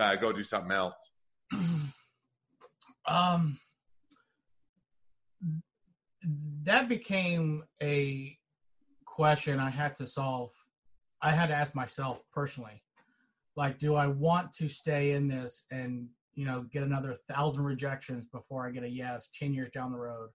uh, 0.00 0.16
go 0.16 0.32
do 0.32 0.42
something 0.42 0.72
else. 0.72 1.10
um, 3.06 3.58
that 6.64 6.88
became 6.88 7.62
a 7.82 8.36
question 9.06 9.60
I 9.60 9.70
had 9.70 9.94
to 9.96 10.06
solve. 10.06 10.50
I 11.22 11.30
had 11.30 11.48
to 11.48 11.54
ask 11.54 11.74
myself 11.74 12.22
personally, 12.32 12.82
like, 13.56 13.78
do 13.78 13.94
I 13.94 14.06
want 14.06 14.52
to 14.54 14.68
stay 14.68 15.12
in 15.12 15.28
this 15.28 15.62
and 15.70 16.08
you 16.34 16.46
know 16.46 16.64
get 16.72 16.82
another 16.82 17.14
thousand 17.30 17.64
rejections 17.64 18.24
before 18.32 18.66
I 18.66 18.70
get 18.70 18.82
a 18.82 18.88
yes 18.88 19.30
ten 19.38 19.52
years 19.52 19.70
down 19.72 19.92
the 19.92 19.98
road, 19.98 20.30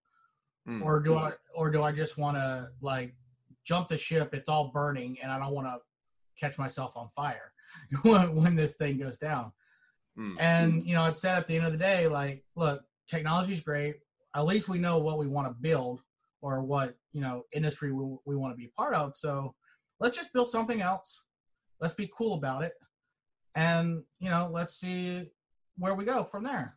Mm. 0.67 0.81
or 0.81 0.99
do 0.99 1.15
I 1.15 1.33
or 1.53 1.69
do 1.69 1.83
I 1.83 1.91
just 1.91 2.17
want 2.17 2.37
to 2.37 2.69
like 2.81 3.15
jump 3.63 3.87
the 3.87 3.97
ship? 3.97 4.33
It's 4.33 4.49
all 4.49 4.71
burning, 4.73 5.17
and 5.21 5.31
I 5.31 5.37
don't 5.37 5.53
want 5.53 5.67
to 5.67 5.77
catch 6.39 6.57
myself 6.57 6.97
on 6.97 7.07
fire 7.09 7.51
when, 8.01 8.55
this 8.55 8.75
thing 8.75 8.97
goes 8.97 9.17
down. 9.17 9.51
Mm. 10.17 10.35
And 10.39 10.87
you 10.87 10.95
know, 10.95 11.05
it 11.05 11.17
said 11.17 11.37
at 11.37 11.47
the 11.47 11.55
end 11.55 11.65
of 11.65 11.71
the 11.71 11.77
day, 11.77 12.07
like, 12.07 12.43
look, 12.55 12.81
technology's 13.07 13.61
great. 13.61 13.97
At 14.35 14.45
least 14.45 14.67
we 14.67 14.79
know 14.79 14.97
what 14.97 15.19
we 15.19 15.27
want 15.27 15.47
to 15.47 15.53
build 15.53 16.01
or 16.41 16.61
what 16.61 16.95
you 17.11 17.21
know 17.21 17.43
industry 17.53 17.91
we, 17.91 18.17
we 18.25 18.35
want 18.35 18.53
to 18.53 18.57
be 18.57 18.67
part 18.75 18.95
of. 18.95 19.15
So 19.15 19.53
let's 19.99 20.17
just 20.17 20.33
build 20.33 20.49
something 20.49 20.81
else. 20.81 21.21
Let's 21.79 21.93
be 21.93 22.09
cool 22.17 22.35
about 22.35 22.63
it, 22.63 22.73
and 23.53 24.03
you 24.19 24.31
know, 24.31 24.49
let's 24.51 24.79
see 24.79 25.29
where 25.77 25.93
we 25.93 26.05
go 26.05 26.23
from 26.23 26.43
there. 26.43 26.75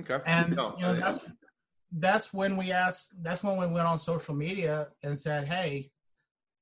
Okay. 0.00 0.18
And 0.26 0.56
No, 0.56 0.74
you 0.78 0.82
know, 0.82 0.94
that's 0.94 1.20
that's 1.92 2.32
when 2.32 2.56
we 2.56 2.72
asked. 2.72 3.08
That's 3.22 3.42
when 3.42 3.58
we 3.58 3.66
went 3.66 3.86
on 3.86 3.98
social 3.98 4.34
media 4.34 4.88
and 5.02 5.18
said, 5.18 5.46
"Hey, 5.46 5.90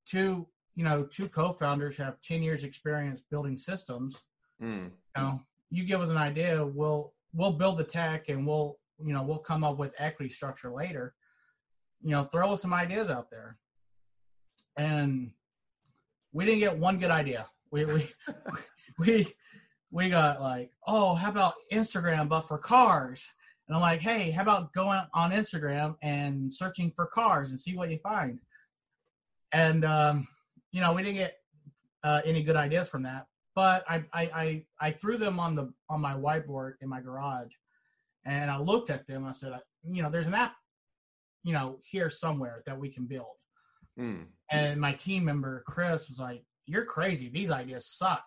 two 0.06 0.46
you 0.74 0.84
know 0.84 1.04
two 1.04 1.28
co-founders 1.28 1.96
have 1.96 2.20
ten 2.22 2.42
years 2.42 2.64
experience 2.64 3.22
building 3.22 3.56
systems. 3.56 4.24
mm. 4.62 4.90
You 5.16 5.22
know, 5.22 5.40
you 5.70 5.84
give 5.84 6.00
us 6.00 6.10
an 6.10 6.16
idea, 6.16 6.64
we'll 6.64 7.12
we'll 7.32 7.52
build 7.52 7.78
the 7.78 7.84
tech 7.84 8.28
and 8.28 8.46
we'll 8.46 8.78
you 9.04 9.12
know 9.12 9.22
we'll 9.22 9.38
come 9.38 9.64
up 9.64 9.78
with 9.78 9.94
equity 9.98 10.30
structure 10.32 10.70
later. 10.70 11.14
You 12.02 12.10
know, 12.10 12.24
throw 12.24 12.52
us 12.52 12.62
some 12.62 12.72
ideas 12.72 13.10
out 13.10 13.30
there. 13.30 13.56
And 14.76 15.32
we 16.32 16.46
didn't 16.46 16.60
get 16.60 16.78
one 16.78 16.98
good 16.98 17.10
idea. 17.10 17.46
We 17.70 17.84
we 17.84 18.10
we 18.98 19.34
we 19.90 20.08
got 20.08 20.40
like, 20.40 20.70
oh, 20.86 21.14
how 21.14 21.30
about 21.30 21.54
Instagram 21.72 22.28
but 22.28 22.42
for 22.42 22.58
cars? 22.58 23.32
And 23.70 23.76
I'm 23.76 23.82
like, 23.82 24.00
hey, 24.00 24.32
how 24.32 24.42
about 24.42 24.72
going 24.72 25.00
on 25.14 25.30
Instagram 25.30 25.94
and 26.02 26.52
searching 26.52 26.90
for 26.90 27.06
cars 27.06 27.50
and 27.50 27.60
see 27.60 27.76
what 27.76 27.88
you 27.88 27.98
find? 27.98 28.40
And 29.52 29.84
um, 29.84 30.26
you 30.72 30.80
know, 30.80 30.92
we 30.92 31.04
didn't 31.04 31.18
get 31.18 31.36
uh, 32.02 32.20
any 32.24 32.42
good 32.42 32.56
ideas 32.56 32.88
from 32.88 33.04
that. 33.04 33.26
But 33.54 33.84
I, 33.88 34.02
I 34.12 34.22
I 34.22 34.64
I 34.80 34.90
threw 34.90 35.18
them 35.18 35.38
on 35.38 35.54
the 35.54 35.72
on 35.88 36.00
my 36.00 36.14
whiteboard 36.14 36.72
in 36.80 36.88
my 36.88 37.00
garage, 37.00 37.52
and 38.24 38.50
I 38.50 38.58
looked 38.58 38.90
at 38.90 39.06
them. 39.06 39.24
I 39.24 39.30
said, 39.30 39.52
you 39.88 40.02
know, 40.02 40.10
there's 40.10 40.26
an 40.26 40.34
app, 40.34 40.56
you 41.44 41.52
know, 41.52 41.78
here 41.84 42.10
somewhere 42.10 42.64
that 42.66 42.76
we 42.76 42.88
can 42.88 43.06
build. 43.06 43.36
Mm. 43.96 44.24
And 44.50 44.80
my 44.80 44.94
team 44.94 45.24
member 45.24 45.62
Chris 45.64 46.08
was 46.08 46.18
like, 46.18 46.42
"You're 46.66 46.86
crazy. 46.86 47.28
These 47.28 47.52
ideas 47.52 47.86
suck." 47.86 48.24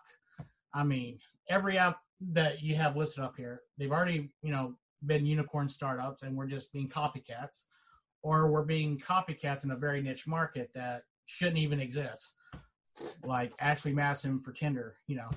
I 0.72 0.84
mean, 0.84 1.18
every 1.50 1.76
app 1.76 1.98
that 2.32 2.62
you 2.62 2.76
have 2.76 2.96
listed 2.96 3.22
up 3.22 3.36
here, 3.36 3.60
they've 3.76 3.92
already, 3.92 4.30
you 4.40 4.50
know, 4.50 4.76
been 5.06 5.26
unicorn 5.26 5.68
startups, 5.68 6.22
and 6.22 6.36
we're 6.36 6.46
just 6.46 6.72
being 6.72 6.88
copycats, 6.88 7.62
or 8.22 8.50
we're 8.50 8.64
being 8.64 8.98
copycats 8.98 9.64
in 9.64 9.70
a 9.70 9.76
very 9.76 10.02
niche 10.02 10.26
market 10.26 10.70
that 10.74 11.02
shouldn't 11.26 11.58
even 11.58 11.80
exist, 11.80 12.34
like 13.24 13.52
Ashley 13.58 13.92
Madison 13.92 14.38
for 14.38 14.52
Tinder, 14.52 14.96
you 15.06 15.16
know. 15.16 15.30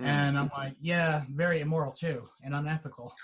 Mm. 0.00 0.06
And 0.06 0.38
I'm 0.38 0.50
like, 0.56 0.74
yeah, 0.80 1.22
very 1.30 1.60
immoral 1.60 1.92
too, 1.92 2.28
and 2.42 2.54
unethical. 2.54 3.14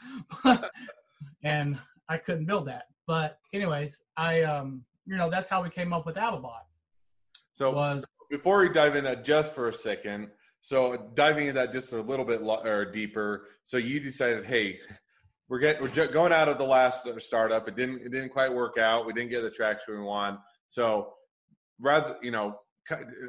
and 1.42 1.78
I 2.09 2.18
couldn't 2.18 2.47
build 2.47 2.66
that. 2.66 2.85
But 3.06 3.38
anyways, 3.52 4.00
I 4.16 4.42
um, 4.42 4.85
you 5.06 5.16
know, 5.16 5.30
that's 5.30 5.49
how 5.49 5.62
we 5.62 5.70
came 5.70 5.92
up 5.92 6.06
with 6.06 6.14
Avabot. 6.16 6.61
So 7.54 7.73
Was 7.73 8.04
before 8.30 8.61
we 8.61 8.68
dive 8.68 8.94
in 8.94 9.04
that 9.04 9.25
just 9.25 9.54
for 9.54 9.68
a 9.68 9.73
second, 9.73 10.28
so 10.61 11.11
diving 11.14 11.49
into 11.49 11.61
that 11.61 11.73
just 11.73 11.92
a 11.92 12.00
little 12.00 12.25
bit 12.25 12.42
lo- 12.42 12.62
or 12.64 12.85
deeper. 12.85 13.49
So 13.64 13.76
you 13.76 13.99
decided, 13.99 14.47
hey, 14.47 14.78
we're 15.50 15.59
getting 15.59 15.83
we're 15.83 16.07
going 16.07 16.33
out 16.33 16.49
of 16.49 16.57
the 16.59 16.64
last 16.64 17.07
startup. 17.19 17.66
It 17.69 17.76
didn't 17.76 18.02
it 18.02 18.12
didn't 18.12 18.30
quite 18.30 18.52
work 18.54 18.78
out. 18.78 19.04
We 19.04 19.12
didn't 19.12 19.30
get 19.30 19.42
the 19.42 19.50
traction 19.50 19.95
we 19.95 20.00
want. 20.00 20.38
So 20.69 21.12
rather, 21.80 22.16
you 22.23 22.30
know, 22.30 22.57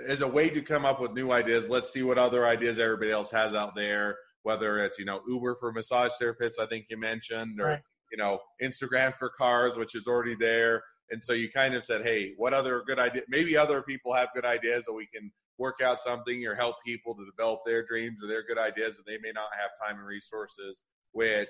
as 0.08 0.22
a 0.22 0.28
way 0.28 0.50
to 0.50 0.62
come 0.62 0.86
up 0.86 1.02
with 1.02 1.14
new 1.14 1.32
ideas, 1.32 1.68
let's 1.68 1.92
see 1.92 2.04
what 2.04 2.20
other 2.20 2.46
ideas 2.46 2.78
everybody 2.80 3.12
else 3.12 3.32
has 3.32 3.56
out 3.56 3.76
there. 3.76 4.16
Whether 4.44 4.78
it's 4.80 5.00
you 5.00 5.06
know 5.06 5.22
Uber 5.28 5.56
for 5.60 5.72
massage 5.74 6.12
therapists, 6.22 6.60
I 6.60 6.68
think 6.68 6.86
you 6.90 6.98
mentioned, 6.98 7.60
or 7.60 7.66
Right. 7.66 7.82
you 8.12 8.18
know 8.20 8.40
Instagram 8.62 9.18
for 9.18 9.30
cars, 9.36 9.76
which 9.76 9.96
is 9.96 10.06
already 10.08 10.36
there. 10.36 10.84
And 11.10 11.22
so 11.22 11.34
you 11.34 11.52
kind 11.52 11.74
of 11.76 11.84
said, 11.84 12.04
hey, 12.04 12.34
what 12.38 12.54
other 12.54 12.84
good 12.88 12.98
idea? 12.98 13.24
Maybe 13.28 13.58
other 13.58 13.82
people 13.82 14.14
have 14.14 14.30
good 14.34 14.46
ideas 14.46 14.86
that 14.86 14.94
we 14.94 15.08
can 15.14 15.30
work 15.58 15.80
out 15.84 16.00
something 16.00 16.46
or 16.48 16.56
help 16.56 16.78
people 16.86 17.16
to 17.16 17.26
develop 17.26 17.60
their 17.66 17.86
dreams 17.86 18.18
or 18.24 18.30
their 18.30 18.44
good 18.48 18.58
ideas 18.58 18.96
that 18.96 19.04
they 19.06 19.18
may 19.22 19.32
not 19.34 19.50
have 19.60 19.72
time 19.86 20.00
and 20.00 20.08
resources, 20.08 20.84
which 21.12 21.50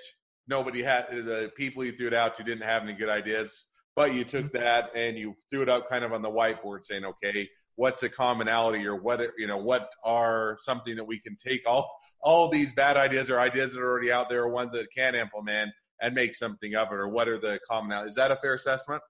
nobody 0.51 0.83
had. 0.83 1.07
The 1.09 1.51
people 1.55 1.83
you 1.83 1.93
threw 1.93 2.07
it 2.07 2.13
out 2.13 2.37
to 2.37 2.43
didn't 2.43 2.63
have 2.63 2.83
any 2.83 2.93
good 2.93 3.09
ideas, 3.09 3.67
but 3.95 4.13
you 4.13 4.23
took 4.23 4.45
mm-hmm. 4.45 4.63
that 4.63 4.91
and 4.93 5.17
you 5.17 5.33
threw 5.49 5.63
it 5.63 5.69
up 5.69 5.89
kind 5.89 6.03
of 6.03 6.13
on 6.13 6.21
the 6.21 6.29
whiteboard 6.29 6.83
saying, 6.83 7.05
okay, 7.05 7.49
what's 7.75 8.01
the 8.01 8.09
commonality 8.09 8.85
or 8.85 8.95
what, 8.95 9.21
you 9.37 9.47
know, 9.47 9.57
what 9.57 9.89
are 10.03 10.57
something 10.61 10.95
that 10.95 11.03
we 11.03 11.19
can 11.19 11.35
take 11.35 11.61
all, 11.65 11.89
all 12.21 12.49
these 12.49 12.71
bad 12.73 12.97
ideas 12.97 13.31
or 13.31 13.39
ideas 13.39 13.73
that 13.73 13.81
are 13.81 13.89
already 13.89 14.11
out 14.11 14.29
there 14.29 14.43
or 14.43 14.49
ones 14.49 14.71
that 14.73 14.85
can 14.95 15.15
implement 15.15 15.71
and 16.01 16.13
make 16.13 16.35
something 16.35 16.75
of 16.75 16.91
it 16.91 16.95
or 16.95 17.07
what 17.07 17.27
are 17.27 17.39
the 17.39 17.59
commonality? 17.67 18.09
Is 18.09 18.15
that 18.15 18.29
a 18.29 18.35
fair 18.35 18.53
assessment? 18.53 19.01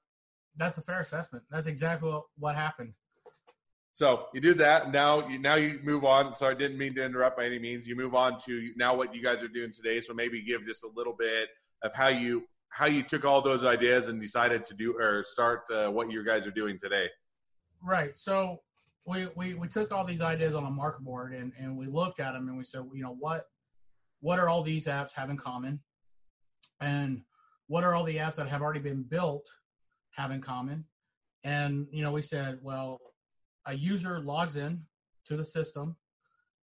that's 0.57 0.77
a 0.77 0.81
fair 0.81 1.01
assessment. 1.01 1.43
That's 1.49 1.67
exactly 1.67 2.13
what 2.37 2.55
happened. 2.55 2.93
So 4.01 4.25
you 4.33 4.41
do 4.41 4.55
that. 4.55 4.91
Now 4.91 5.27
you 5.27 5.37
now 5.37 5.53
you 5.53 5.79
move 5.83 6.05
on. 6.05 6.33
So 6.33 6.47
I 6.47 6.55
didn't 6.55 6.79
mean 6.79 6.95
to 6.95 7.05
interrupt 7.05 7.37
by 7.37 7.45
any 7.45 7.59
means. 7.59 7.87
You 7.87 7.95
move 7.95 8.15
on 8.15 8.39
to 8.47 8.71
now 8.75 8.95
what 8.95 9.13
you 9.13 9.21
guys 9.21 9.43
are 9.43 9.47
doing 9.47 9.71
today. 9.71 10.01
So 10.01 10.11
maybe 10.11 10.41
give 10.41 10.65
just 10.65 10.83
a 10.83 10.89
little 10.95 11.13
bit 11.13 11.49
of 11.83 11.93
how 11.93 12.07
you 12.07 12.47
how 12.69 12.87
you 12.87 13.03
took 13.03 13.25
all 13.25 13.43
those 13.43 13.63
ideas 13.63 14.07
and 14.07 14.19
decided 14.19 14.65
to 14.65 14.73
do 14.73 14.97
or 14.99 15.23
start 15.23 15.65
uh, 15.69 15.89
what 15.89 16.09
you 16.09 16.25
guys 16.25 16.47
are 16.47 16.51
doing 16.51 16.79
today. 16.79 17.09
Right. 17.83 18.17
So 18.17 18.61
we, 19.05 19.27
we, 19.35 19.53
we 19.53 19.67
took 19.67 19.91
all 19.91 20.03
these 20.03 20.21
ideas 20.21 20.55
on 20.55 20.63
a 20.63 20.71
market 20.71 21.03
board 21.03 21.33
and, 21.33 21.51
and 21.59 21.77
we 21.77 21.85
looked 21.85 22.19
at 22.19 22.31
them 22.31 22.47
and 22.47 22.57
we 22.57 22.63
said, 22.63 22.81
you 22.95 23.03
know, 23.03 23.15
what 23.19 23.45
what 24.21 24.39
are 24.39 24.49
all 24.49 24.63
these 24.63 24.87
apps 24.87 25.11
have 25.13 25.29
in 25.29 25.37
common? 25.37 25.79
And 26.79 27.21
what 27.67 27.83
are 27.83 27.93
all 27.93 28.03
the 28.03 28.17
apps 28.17 28.33
that 28.37 28.47
have 28.47 28.63
already 28.63 28.79
been 28.79 29.03
built 29.03 29.47
have 30.15 30.31
in 30.31 30.41
common? 30.41 30.85
And 31.43 31.85
you 31.91 32.01
know, 32.03 32.11
we 32.11 32.23
said, 32.23 32.57
well, 32.63 32.99
a 33.65 33.73
user 33.73 34.19
logs 34.19 34.57
in 34.57 34.81
to 35.25 35.37
the 35.37 35.45
system 35.45 35.95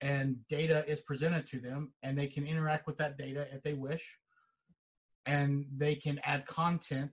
and 0.00 0.36
data 0.48 0.84
is 0.88 1.00
presented 1.00 1.46
to 1.46 1.60
them 1.60 1.92
and 2.02 2.18
they 2.18 2.26
can 2.26 2.44
interact 2.44 2.86
with 2.86 2.98
that 2.98 3.16
data 3.16 3.46
if 3.52 3.62
they 3.62 3.74
wish. 3.74 4.16
And 5.26 5.66
they 5.76 5.94
can 5.94 6.20
add 6.24 6.46
content 6.46 7.12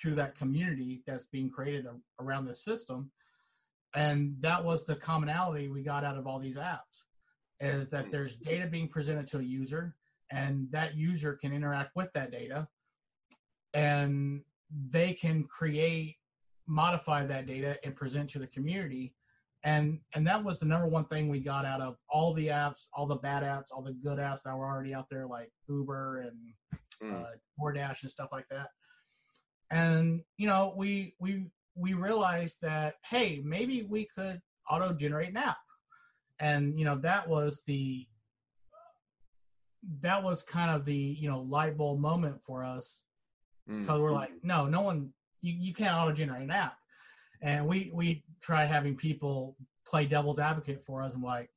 to 0.00 0.14
that 0.14 0.34
community 0.34 1.02
that's 1.06 1.24
being 1.24 1.50
created 1.50 1.84
a- 1.84 2.22
around 2.22 2.46
the 2.46 2.54
system. 2.54 3.10
And 3.94 4.36
that 4.40 4.64
was 4.64 4.84
the 4.84 4.96
commonality 4.96 5.68
we 5.68 5.82
got 5.82 6.04
out 6.04 6.16
of 6.16 6.26
all 6.26 6.38
these 6.38 6.56
apps 6.56 7.04
is 7.60 7.90
that 7.90 8.06
hmm. 8.06 8.10
there's 8.10 8.36
data 8.36 8.66
being 8.66 8.88
presented 8.88 9.26
to 9.28 9.38
a 9.38 9.42
user 9.42 9.94
and 10.30 10.66
that 10.70 10.96
user 10.96 11.34
can 11.34 11.52
interact 11.52 11.94
with 11.94 12.10
that 12.14 12.32
data. 12.32 12.66
And 13.74 14.42
they 14.90 15.12
can 15.12 15.44
create 15.44 16.16
modify 16.66 17.24
that 17.26 17.46
data 17.46 17.78
and 17.84 17.94
present 17.96 18.28
to 18.30 18.38
the 18.38 18.46
community 18.46 19.14
and 19.64 20.00
and 20.14 20.26
that 20.26 20.42
was 20.42 20.58
the 20.58 20.66
number 20.66 20.86
one 20.88 21.04
thing 21.06 21.28
we 21.28 21.38
got 21.40 21.64
out 21.64 21.80
of 21.80 21.96
all 22.08 22.32
the 22.34 22.48
apps 22.48 22.86
all 22.94 23.06
the 23.06 23.16
bad 23.16 23.42
apps 23.42 23.66
all 23.72 23.82
the 23.82 23.92
good 23.92 24.18
apps 24.18 24.42
that 24.44 24.56
were 24.56 24.66
already 24.66 24.94
out 24.94 25.06
there 25.10 25.26
like 25.26 25.50
uber 25.68 26.20
and 26.20 26.36
Mm. 27.02 27.20
uh, 27.20 27.30
DoorDash 27.58 28.02
and 28.02 28.10
stuff 28.12 28.28
like 28.30 28.48
that. 28.50 28.68
And 29.72 30.22
you 30.36 30.46
know, 30.46 30.72
we 30.76 31.16
we 31.18 31.46
we 31.74 31.94
realized 31.94 32.58
that 32.62 32.96
hey, 33.04 33.40
maybe 33.44 33.82
we 33.82 34.04
could 34.04 34.40
auto 34.70 34.92
generate 34.92 35.30
an 35.30 35.38
app, 35.38 35.56
and 36.38 36.78
you 36.78 36.84
know 36.84 36.96
that 36.98 37.28
was 37.28 37.62
the 37.66 38.06
that 40.00 40.22
was 40.22 40.42
kind 40.42 40.70
of 40.70 40.84
the 40.84 40.94
you 40.94 41.28
know 41.28 41.40
light 41.40 41.76
bulb 41.76 41.98
moment 41.98 42.42
for 42.44 42.62
us 42.64 43.00
Mm. 43.68 43.80
because 43.80 44.00
we're 44.00 44.12
like, 44.12 44.32
no, 44.42 44.66
no 44.66 44.80
one, 44.80 45.12
you, 45.42 45.54
you 45.54 45.74
can't 45.74 45.94
auto 45.94 46.12
generate 46.12 46.42
an 46.42 46.50
app, 46.50 46.76
and 47.42 47.66
we 47.66 47.90
we 47.92 48.24
try 48.40 48.64
having 48.64 48.96
people 48.96 49.56
play 49.86 50.06
devil's 50.06 50.38
advocate 50.38 50.80
for 50.80 51.02
us, 51.02 51.12
and 51.14 51.22
like, 51.22 51.50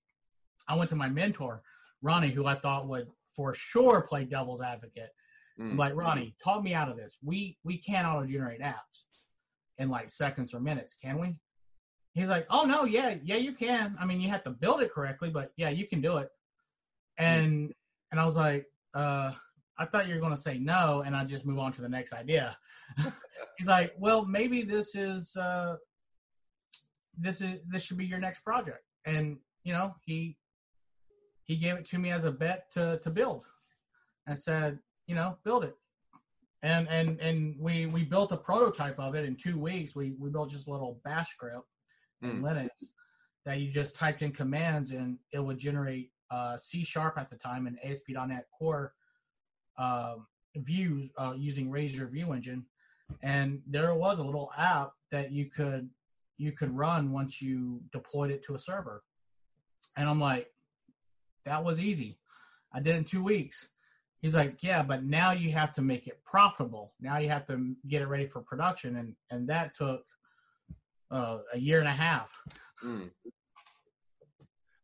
I 0.68 0.76
went 0.76 0.90
to 0.90 0.96
my 0.96 1.08
mentor 1.08 1.62
Ronnie, 2.02 2.32
who 2.32 2.46
I 2.46 2.56
thought 2.56 2.88
would 2.88 3.08
for 3.36 3.54
sure 3.54 4.02
play 4.02 4.26
devil's 4.26 4.62
advocate. 4.62 5.10
I'm 5.58 5.76
Mm. 5.76 5.78
like 5.78 5.96
Ronnie, 5.96 6.36
talk 6.44 6.62
me 6.64 6.74
out 6.74 6.90
of 6.90 6.98
this. 6.98 7.18
We 7.24 7.58
we 7.64 7.78
can't 7.78 8.06
auto 8.06 8.26
generate 8.26 8.60
apps 8.62 9.06
in 9.78 9.90
like 9.90 10.10
seconds 10.10 10.54
or 10.54 10.60
minutes, 10.60 10.96
can 11.02 11.18
we? 11.18 11.38
He's 12.14 12.28
like, 12.28 12.46
oh 12.50 12.64
no, 12.66 12.84
yeah, 12.84 13.16
yeah, 13.24 13.38
you 13.38 13.54
can. 13.54 13.96
I 14.00 14.06
mean, 14.06 14.20
you 14.22 14.30
have 14.30 14.44
to 14.44 14.50
build 14.50 14.82
it 14.82 14.92
correctly, 14.92 15.30
but 15.30 15.52
yeah, 15.58 15.70
you 15.70 15.88
can 15.88 16.02
do 16.02 16.18
it. 16.18 16.30
And 17.18 17.74
and 18.12 18.20
I 18.20 18.26
was 18.26 18.36
like, 18.36 18.66
uh, 18.94 19.32
I 19.78 19.86
thought 19.86 20.08
you 20.08 20.16
were 20.16 20.22
going 20.22 20.34
to 20.34 20.38
say 20.38 20.58
no, 20.58 21.04
and 21.06 21.16
I 21.16 21.26
just 21.26 21.46
move 21.46 21.60
on 21.60 21.72
to 21.74 21.82
the 21.82 21.90
next 21.90 22.14
idea. 22.14 22.58
He's 23.58 23.68
like, 23.68 23.94
well, 23.98 24.26
maybe 24.26 24.62
this 24.62 24.96
is 24.96 25.36
uh, 25.36 25.76
this 27.18 27.42
is 27.42 27.60
this 27.68 27.84
should 27.84 27.98
be 27.98 28.06
your 28.06 28.20
next 28.20 28.42
project, 28.42 28.84
and 29.06 29.38
you 29.64 29.74
know, 29.74 29.96
he 30.06 30.38
he 31.44 31.56
gave 31.56 31.76
it 31.76 31.86
to 31.90 32.00
me 32.00 32.12
as 32.12 32.24
a 32.24 32.32
bet 32.32 32.72
to 32.72 33.00
to 33.00 33.10
build. 33.10 33.46
I 34.28 34.36
said, 34.36 34.80
you 35.08 35.16
know, 35.16 35.38
build 35.44 35.66
it. 35.66 35.76
And 36.64 36.88
and 36.90 37.20
and 37.20 37.56
we 37.60 37.86
we 37.86 38.04
built 38.04 38.32
a 38.32 38.38
prototype 38.38 39.00
of 39.00 39.16
it 39.16 39.26
in 39.26 39.36
two 39.36 39.60
weeks. 39.60 39.96
We 39.96 40.16
we 40.20 40.30
built 40.30 40.50
just 40.50 40.68
a 40.68 40.72
little 40.72 41.00
bash 41.04 41.32
script 41.32 41.68
in 42.22 42.42
Mm. 42.42 42.42
Linux 42.42 42.70
that 43.46 43.60
you 43.60 43.72
just 43.72 43.94
typed 43.94 44.22
in 44.22 44.32
commands 44.32 44.92
and 44.92 45.20
it 45.32 45.40
would 45.40 45.58
generate 45.58 46.12
uh, 46.32 46.58
C 46.58 46.84
sharp 46.84 47.18
at 47.18 47.30
the 47.30 47.36
time 47.36 47.68
and 47.68 47.78
ASP.NET 47.84 48.46
Core 48.58 48.94
um, 49.78 50.28
views 50.56 51.10
uh, 51.18 51.34
using 51.38 51.70
Razor 51.70 52.08
View 52.08 52.34
Engine. 52.34 52.66
And 53.22 53.62
there 53.68 53.94
was 53.94 54.20
a 54.20 54.24
little 54.24 54.52
app 54.58 54.92
that 55.12 55.32
you 55.32 55.46
could 55.46 55.90
you 56.38 56.52
could 56.52 56.76
run 56.76 57.12
once 57.12 57.42
you 57.42 57.82
deployed 57.94 58.32
it 58.32 58.44
to 58.44 58.56
a 58.56 58.60
server. 58.60 59.04
And 59.96 60.10
I'm 60.10 60.20
like, 60.20 60.48
that 61.46 61.64
was 61.64 61.82
easy. 61.82 62.18
I 62.74 62.82
did 62.82 62.96
it 62.96 62.98
in 62.98 63.04
two 63.06 63.24
weeks. 63.24 63.70
He's 64.22 64.36
like, 64.36 64.62
yeah, 64.62 64.82
but 64.82 65.04
now 65.04 65.32
you 65.32 65.52
have 65.52 65.72
to 65.74 65.82
make 65.82 66.08
it 66.08 66.20
profitable. 66.26 66.94
Now 67.00 67.20
you 67.20 67.30
have 67.30 67.46
to 67.48 67.76
get 67.88 68.02
it 68.02 68.08
ready 68.08 68.28
for 68.28 68.42
production, 68.42 68.98
and 68.98 69.16
and 69.30 69.48
that 69.50 69.76
took 69.76 70.04
uh, 71.12 71.38
a 71.54 71.60
year 71.60 71.80
and 71.80 71.88
a 71.88 71.92
half. 71.92 72.36
Mm. 72.84 73.12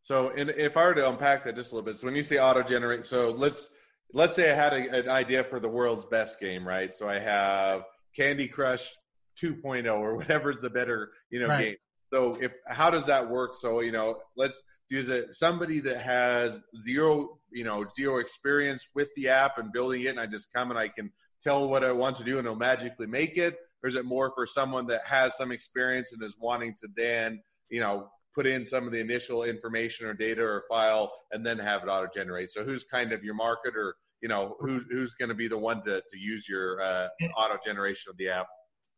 So, 0.04 0.32
and 0.38 0.52
if 0.52 0.78
I 0.78 0.86
were 0.86 0.94
to 0.96 1.10
unpack 1.10 1.44
that 1.46 1.56
just 1.56 1.72
a 1.72 1.76
little 1.76 1.86
bit, 1.86 1.98
so 1.98 2.06
when 2.06 2.16
you 2.16 2.24
say 2.24 2.38
auto 2.38 2.62
generate, 2.62 3.06
so 3.06 3.32
let's 3.32 3.70
let's 4.14 4.36
say 4.36 4.52
I 4.52 4.56
had 4.56 4.74
a, 4.74 5.04
an 5.04 5.10
idea 5.10 5.44
for 5.44 5.60
the 5.60 5.68
world's 5.68 6.06
best 6.06 6.40
game, 6.40 6.68
right? 6.68 6.94
So 6.94 7.08
I 7.08 7.20
have 7.20 7.84
Candy 8.16 8.48
Crush 8.48 8.94
2.0 9.42 9.94
or 10.00 10.16
whatever's 10.18 10.62
the 10.62 10.70
better, 10.70 11.12
you 11.30 11.40
know, 11.40 11.48
right. 11.48 11.64
game. 11.66 11.76
So 12.14 12.38
if 12.42 12.52
how 12.68 12.90
does 12.90 13.06
that 13.06 13.30
work? 13.30 13.56
So 13.56 13.80
you 13.80 13.92
know, 13.92 14.20
let's 14.36 14.62
use 14.90 15.08
it 15.08 15.34
somebody 15.34 15.80
that 15.80 16.02
has 16.02 16.60
zero, 16.80 17.40
you 17.52 17.64
know, 17.64 17.86
zero 17.96 18.18
experience 18.18 18.88
with 18.94 19.08
the 19.16 19.30
app 19.30 19.58
and 19.58 19.72
building 19.72 20.02
it, 20.02 20.08
and 20.08 20.20
I 20.20 20.26
just 20.26 20.52
come 20.54 20.70
and 20.72 20.80
I 20.80 20.90
can 20.90 21.12
tell 21.42 21.68
what 21.68 21.84
I 21.84 21.92
want 21.92 22.18
to 22.18 22.24
do 22.24 22.38
and 22.38 22.46
it'll 22.46 22.58
magically 22.58 23.08
make 23.08 23.38
it, 23.38 23.58
or 23.82 23.90
is 23.90 23.96
it 23.96 24.06
more 24.06 24.32
for 24.36 24.46
someone 24.46 24.88
that 24.88 25.06
has 25.06 25.36
some 25.38 25.52
experience 25.52 26.12
and 26.12 26.22
is 26.22 26.38
wanting 26.40 26.76
to 26.82 26.88
then, 26.96 27.42
you 27.70 27.80
know, 27.80 28.10
put 28.34 28.48
in 28.48 28.66
some 28.66 28.86
of 28.86 28.94
the 28.94 29.00
initial 29.00 29.44
information 29.44 30.06
or 30.06 30.14
data 30.14 30.42
or 30.42 30.64
file 30.70 31.12
and 31.32 31.46
then 31.46 31.60
have 31.60 31.84
it 31.84 31.88
auto 31.88 32.08
generate. 32.14 32.52
So 32.52 32.64
who's 32.64 32.84
kind 32.84 33.12
of 33.12 33.24
your 33.24 33.34
market 33.34 33.76
or 33.76 33.96
you 34.22 34.30
know 34.30 34.56
who's 34.60 34.84
who's 34.90 35.14
going 35.14 35.30
to 35.30 35.36
be 35.36 35.48
the 35.48 35.58
one 35.58 35.84
to, 35.84 36.02
to 36.02 36.18
use 36.18 36.48
your 36.48 36.82
uh, 36.82 37.08
auto 37.38 37.58
generation 37.64 38.10
of 38.10 38.18
the 38.18 38.30
app? 38.30 38.48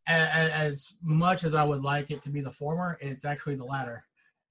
As 0.06 0.90
much 1.02 1.46
as 1.46 1.56
I 1.56 1.64
would 1.64 1.82
like 1.82 2.12
it 2.12 2.22
to 2.24 2.30
be 2.30 2.42
the 2.42 2.52
former, 2.52 2.98
it's 3.02 3.24
actually 3.24 3.56
the 3.56 3.64
latter. 3.64 4.04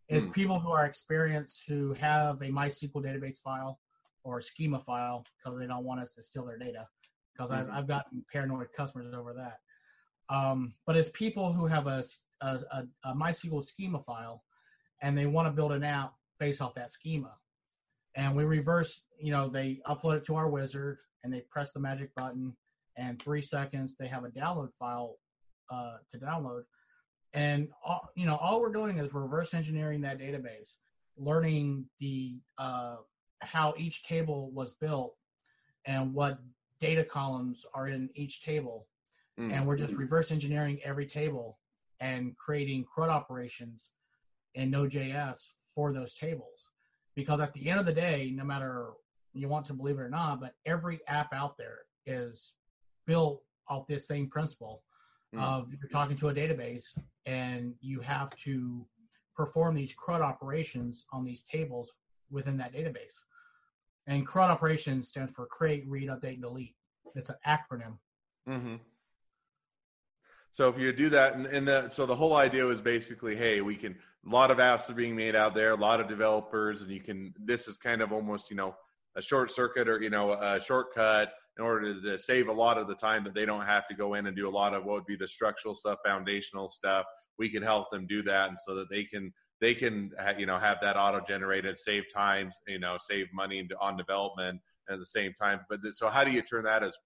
It's 0.09 0.27
hmm. 0.27 0.33
people 0.33 0.59
who 0.59 0.71
are 0.71 0.87
experienced 0.87 1.65
who 1.69 1.93
have 1.95 2.41
a 2.41 2.47
MySQL 2.47 3.05
database 3.05 3.37
file 3.37 3.79
or 4.25 4.41
schema 4.41 4.79
file 4.81 5.25
because 5.37 5.59
they 5.59 5.67
don't 5.67 5.85
want 5.85 6.01
us 6.01 6.15
to 6.15 6.23
steal 6.23 6.47
their 6.47 6.59
data. 6.59 6.87
Because 7.33 7.51
mm-hmm. 7.51 7.71
I've, 7.71 7.79
I've 7.79 7.89
gotten 7.89 8.25
paranoid 8.33 8.69
customers 8.77 9.13
over 9.15 9.35
that. 9.35 9.59
Um, 10.35 10.75
but 10.87 10.97
it's 10.97 11.11
people 11.11 11.53
who 11.53 11.67
have 11.67 11.87
a, 11.87 12.03
a, 12.41 12.85
a 13.05 13.15
MySQL 13.15 13.65
schema 13.65 14.01
file 14.01 14.43
and 15.03 15.19
they 15.19 15.27
want 15.27 15.47
to 15.47 15.53
build 15.53 15.73
an 15.73 15.83
app 15.83 16.15
based 16.39 16.63
off 16.63 16.75
that 16.75 16.91
schema. 16.91 17.33
And 18.15 18.35
we 18.37 18.45
reverse, 18.45 19.03
you 19.19 19.33
know, 19.33 19.49
they 19.49 19.81
upload 19.87 20.17
it 20.17 20.25
to 20.27 20.37
our 20.37 20.49
wizard 20.49 20.99
and 21.25 21.33
they 21.33 21.41
press 21.51 21.73
the 21.73 21.81
magic 21.81 22.15
button, 22.15 22.57
and 22.97 23.21
three 23.21 23.43
seconds 23.43 23.95
they 23.99 24.09
have 24.09 24.25
a 24.25 24.29
download 24.29 24.73
file 24.73 25.19
uh, 25.71 25.97
to 26.11 26.19
download. 26.19 26.63
And 27.33 27.69
all, 27.85 28.11
you 28.15 28.27
know, 28.27 28.37
all 28.37 28.61
we're 28.61 28.73
doing 28.73 28.99
is 28.99 29.15
reverse 29.15 29.55
engineering 29.55 30.01
that 30.03 30.19
database, 30.19 30.77
learning 31.17 31.87
the 31.99 32.41
uh, 32.59 32.97
how 33.41 33.75
each 33.77 34.03
table 34.03 34.51
was 34.53 34.73
built 34.75 35.15
and 35.87 36.13
what 36.13 36.39
data 36.81 37.05
columns 37.05 37.65
are 37.75 37.89
in 37.89 38.11
each 38.15 38.43
table, 38.43 38.87
mm. 39.39 39.53
and 39.53 39.67
we're 39.67 39.77
just 39.77 39.95
reverse 39.95 40.31
engineering 40.31 40.81
every 40.85 41.07
table 41.07 41.59
and 42.01 42.37
creating 42.37 42.85
CRUD 42.85 43.09
operations 43.09 43.93
in 44.55 44.71
Node.js 44.71 45.53
for 45.75 45.93
those 45.93 46.15
tables. 46.15 46.71
Because 47.15 47.41
at 47.41 47.53
the 47.53 47.69
end 47.69 47.81
of 47.81 47.87
the 47.87 47.93
day, 47.93 48.33
no 48.35 48.45
matter 48.45 48.91
you 49.33 49.49
want 49.49 49.67
to 49.67 49.75
believe 49.75 49.99
it 49.99 50.03
or 50.03 50.09
not, 50.09 50.41
but 50.41 50.55
every 50.67 51.01
app 51.09 51.33
out 51.33 51.57
there 51.57 51.81
is 52.07 52.55
built 53.07 53.43
off 53.69 53.87
this 53.87 54.07
same 54.07 54.29
principle 54.29 54.83
mm. 55.35 55.43
of 55.43 55.69
you're 55.71 55.89
talking 55.91 56.17
to 56.17 56.29
a 56.29 56.35
database 56.35 56.99
and 57.27 57.75
you 57.81 58.01
have 58.01 58.35
to 58.37 58.85
perform 59.35 59.75
these 59.75 59.95
CRUD 59.95 60.21
operations 60.21 61.07
on 61.13 61.25
these 61.25 61.43
tables 61.43 61.93
within 62.31 62.57
that 62.59 62.73
database. 62.73 63.21
And 64.07 64.27
CRUD 64.27 64.51
operations 64.51 65.09
stands 65.09 65.33
for 65.33 65.47
create, 65.47 65.85
read, 65.89 66.09
update, 66.09 66.35
and 66.35 66.43
delete. 66.43 66.75
It's 67.15 67.31
an 67.31 67.37
acronym. 67.47 67.99
Mm-hmm. 68.49 68.77
So 70.53 70.69
if 70.69 70.79
you 70.79 70.93
do 70.93 71.09
that, 71.11 71.35
and, 71.35 71.47
and 71.47 71.67
the, 71.67 71.89
so 71.89 72.05
the 72.05 72.15
whole 72.15 72.37
idea 72.37 72.65
was 72.65 72.81
basically, 72.81 73.35
hey, 73.35 73.63
we 73.63 73.75
can 73.75 73.97
a 74.25 74.29
lot 74.29 74.51
of 74.51 74.59
apps 74.59 74.89
are 74.89 74.95
being 74.95 75.17
made 75.17 75.35
out 75.35 75.55
there, 75.55 75.73
a 75.73 75.77
lot 75.77 76.01
of 76.01 76.09
developers, 76.09 76.83
and 76.83 76.91
you 76.91 77.01
can. 77.01 77.35
This 77.39 77.67
is 77.67 77.77
kind 77.77 78.03
of 78.03 78.13
almost 78.13 78.51
you 78.51 78.57
know 78.57 78.77
a 79.17 79.23
short 79.23 79.51
circuit 79.51 79.89
or 79.89 80.01
you 80.01 80.11
know 80.11 80.33
a 80.33 80.61
shortcut 80.61 81.33
in 81.59 81.65
order 81.65 82.01
to 82.01 82.19
save 82.19 82.49
a 82.49 82.53
lot 82.53 82.79
of 82.79 82.87
the 82.87 82.95
time 82.95 83.25
that 83.25 83.35
they 83.35 83.45
don't 83.45 83.65
have 83.65 83.87
to 83.89 83.95
go 83.95 84.15
in 84.15 84.27
and 84.27 84.37
do 84.37 84.49
a 84.49 84.51
lot 84.51 84.75
of 84.75 84.85
what 84.85 84.95
would 84.95 85.07
be 85.07 85.17
the 85.17 85.27
structural 85.27 85.75
stuff, 85.75 85.99
foundational 86.05 86.69
stuff. 86.69 87.05
We 87.39 87.51
can 87.51 87.63
help 87.63 87.91
them 87.91 88.07
do 88.07 88.23
that, 88.25 88.51
and 88.51 88.59
so 88.65 88.75
that 88.75 88.91
they 88.91 89.05
can 89.05 89.33
they 89.61 89.75
can 89.75 90.13
you 90.39 90.47
know 90.47 90.59
have 90.59 90.79
that 90.83 90.97
auto 90.97 91.21
generated, 91.27 91.79
save 91.79 92.05
times, 92.15 92.57
you 92.69 92.79
know, 92.79 92.99
save 93.01 93.27
money 93.33 93.67
on 93.81 93.97
development 93.97 94.61
at 94.91 94.99
the 94.99 95.07
same 95.07 95.33
time. 95.41 95.61
But 95.71 95.81
so 95.93 96.09
how 96.09 96.25
do 96.25 96.31
you 96.31 96.43
turn 96.43 96.65
that 96.65 96.83
as 96.83 96.97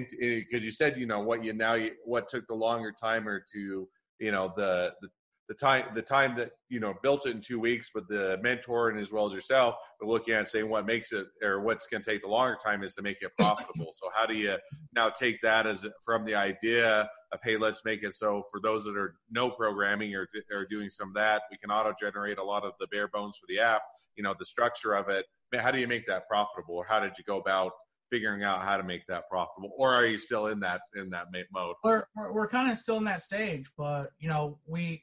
because 0.00 0.64
you 0.64 0.72
said 0.72 0.96
you 0.96 1.06
know 1.06 1.20
what 1.20 1.44
you 1.44 1.52
now 1.52 1.74
you, 1.74 1.92
what 2.04 2.28
took 2.28 2.46
the 2.46 2.54
longer 2.54 2.92
timer 2.98 3.44
to 3.52 3.88
you 4.18 4.32
know 4.32 4.52
the, 4.56 4.94
the 5.00 5.08
the 5.48 5.54
time 5.54 5.84
the 5.94 6.02
time 6.02 6.34
that 6.36 6.52
you 6.68 6.80
know 6.80 6.94
built 7.02 7.26
it 7.26 7.34
in 7.34 7.40
two 7.40 7.60
weeks, 7.60 7.90
but 7.92 8.08
the 8.08 8.38
mentor 8.42 8.88
and 8.88 8.98
as 8.98 9.12
well 9.12 9.26
as 9.26 9.34
yourself 9.34 9.74
are 10.00 10.08
looking 10.08 10.34
at 10.34 10.48
saying 10.48 10.68
what 10.68 10.86
makes 10.86 11.12
it 11.12 11.26
or 11.42 11.60
what's 11.60 11.86
going 11.86 12.02
to 12.02 12.10
take 12.10 12.22
the 12.22 12.28
longer 12.28 12.56
time 12.64 12.82
is 12.82 12.94
to 12.94 13.02
make 13.02 13.18
it 13.20 13.30
profitable. 13.38 13.92
so 13.92 14.08
how 14.14 14.24
do 14.24 14.34
you 14.34 14.56
now 14.94 15.10
take 15.10 15.40
that 15.42 15.66
as 15.66 15.84
from 16.04 16.24
the 16.24 16.34
idea 16.34 17.08
of 17.32 17.40
hey, 17.42 17.56
let's 17.56 17.84
make 17.84 18.02
it 18.02 18.14
so 18.14 18.44
for 18.50 18.60
those 18.60 18.84
that 18.84 18.96
are 18.96 19.16
no 19.30 19.50
programming 19.50 20.14
or 20.14 20.26
are 20.52 20.66
doing 20.70 20.88
some 20.88 21.08
of 21.08 21.14
that, 21.14 21.42
we 21.50 21.56
can 21.58 21.70
auto 21.70 21.92
generate 22.00 22.38
a 22.38 22.44
lot 22.44 22.64
of 22.64 22.72
the 22.80 22.86
bare 22.86 23.08
bones 23.08 23.36
for 23.38 23.46
the 23.48 23.58
app. 23.58 23.82
You 24.16 24.22
know 24.22 24.34
the 24.38 24.46
structure 24.46 24.94
of 24.94 25.08
it. 25.08 25.26
How 25.54 25.70
do 25.70 25.78
you 25.78 25.88
make 25.88 26.06
that 26.06 26.28
profitable, 26.28 26.76
or 26.76 26.86
how 26.88 27.00
did 27.00 27.12
you 27.18 27.24
go 27.24 27.38
about 27.38 27.72
figuring 28.12 28.42
out 28.44 28.62
how 28.62 28.76
to 28.76 28.82
make 28.82 29.00
that 29.08 29.24
profitable 29.30 29.72
or 29.78 29.94
are 29.94 30.06
you 30.06 30.18
still 30.18 30.48
in 30.48 30.60
that 30.60 30.82
in 30.94 31.08
that 31.10 31.26
mode? 31.52 31.74
We're, 31.82 32.04
we're, 32.14 32.32
we're 32.32 32.48
kind 32.48 32.70
of 32.70 32.76
still 32.76 32.98
in 32.98 33.04
that 33.04 33.22
stage 33.22 33.66
but 33.76 34.10
you 34.18 34.28
know 34.28 34.58
we 34.66 35.02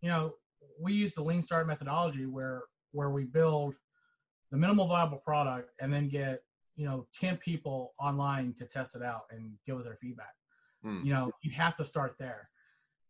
you 0.00 0.08
know, 0.08 0.34
we 0.80 0.92
use 0.92 1.14
the 1.14 1.22
lean 1.22 1.42
start 1.42 1.66
methodology 1.66 2.26
where 2.26 2.62
where 2.92 3.10
we 3.10 3.24
build 3.24 3.74
the 4.50 4.56
minimal 4.56 4.86
viable 4.86 5.18
product 5.18 5.70
and 5.80 5.92
then 5.92 6.08
get 6.08 6.40
you 6.76 6.86
know 6.86 7.06
10 7.20 7.36
people 7.38 7.94
online 8.00 8.54
to 8.58 8.64
test 8.64 8.94
it 8.94 9.02
out 9.02 9.22
and 9.30 9.52
give 9.66 9.76
us 9.76 9.84
their 9.84 9.96
feedback. 9.96 10.34
Hmm. 10.82 11.00
you 11.02 11.12
know 11.12 11.32
you 11.42 11.50
have 11.50 11.74
to 11.74 11.84
start 11.84 12.14
there 12.20 12.48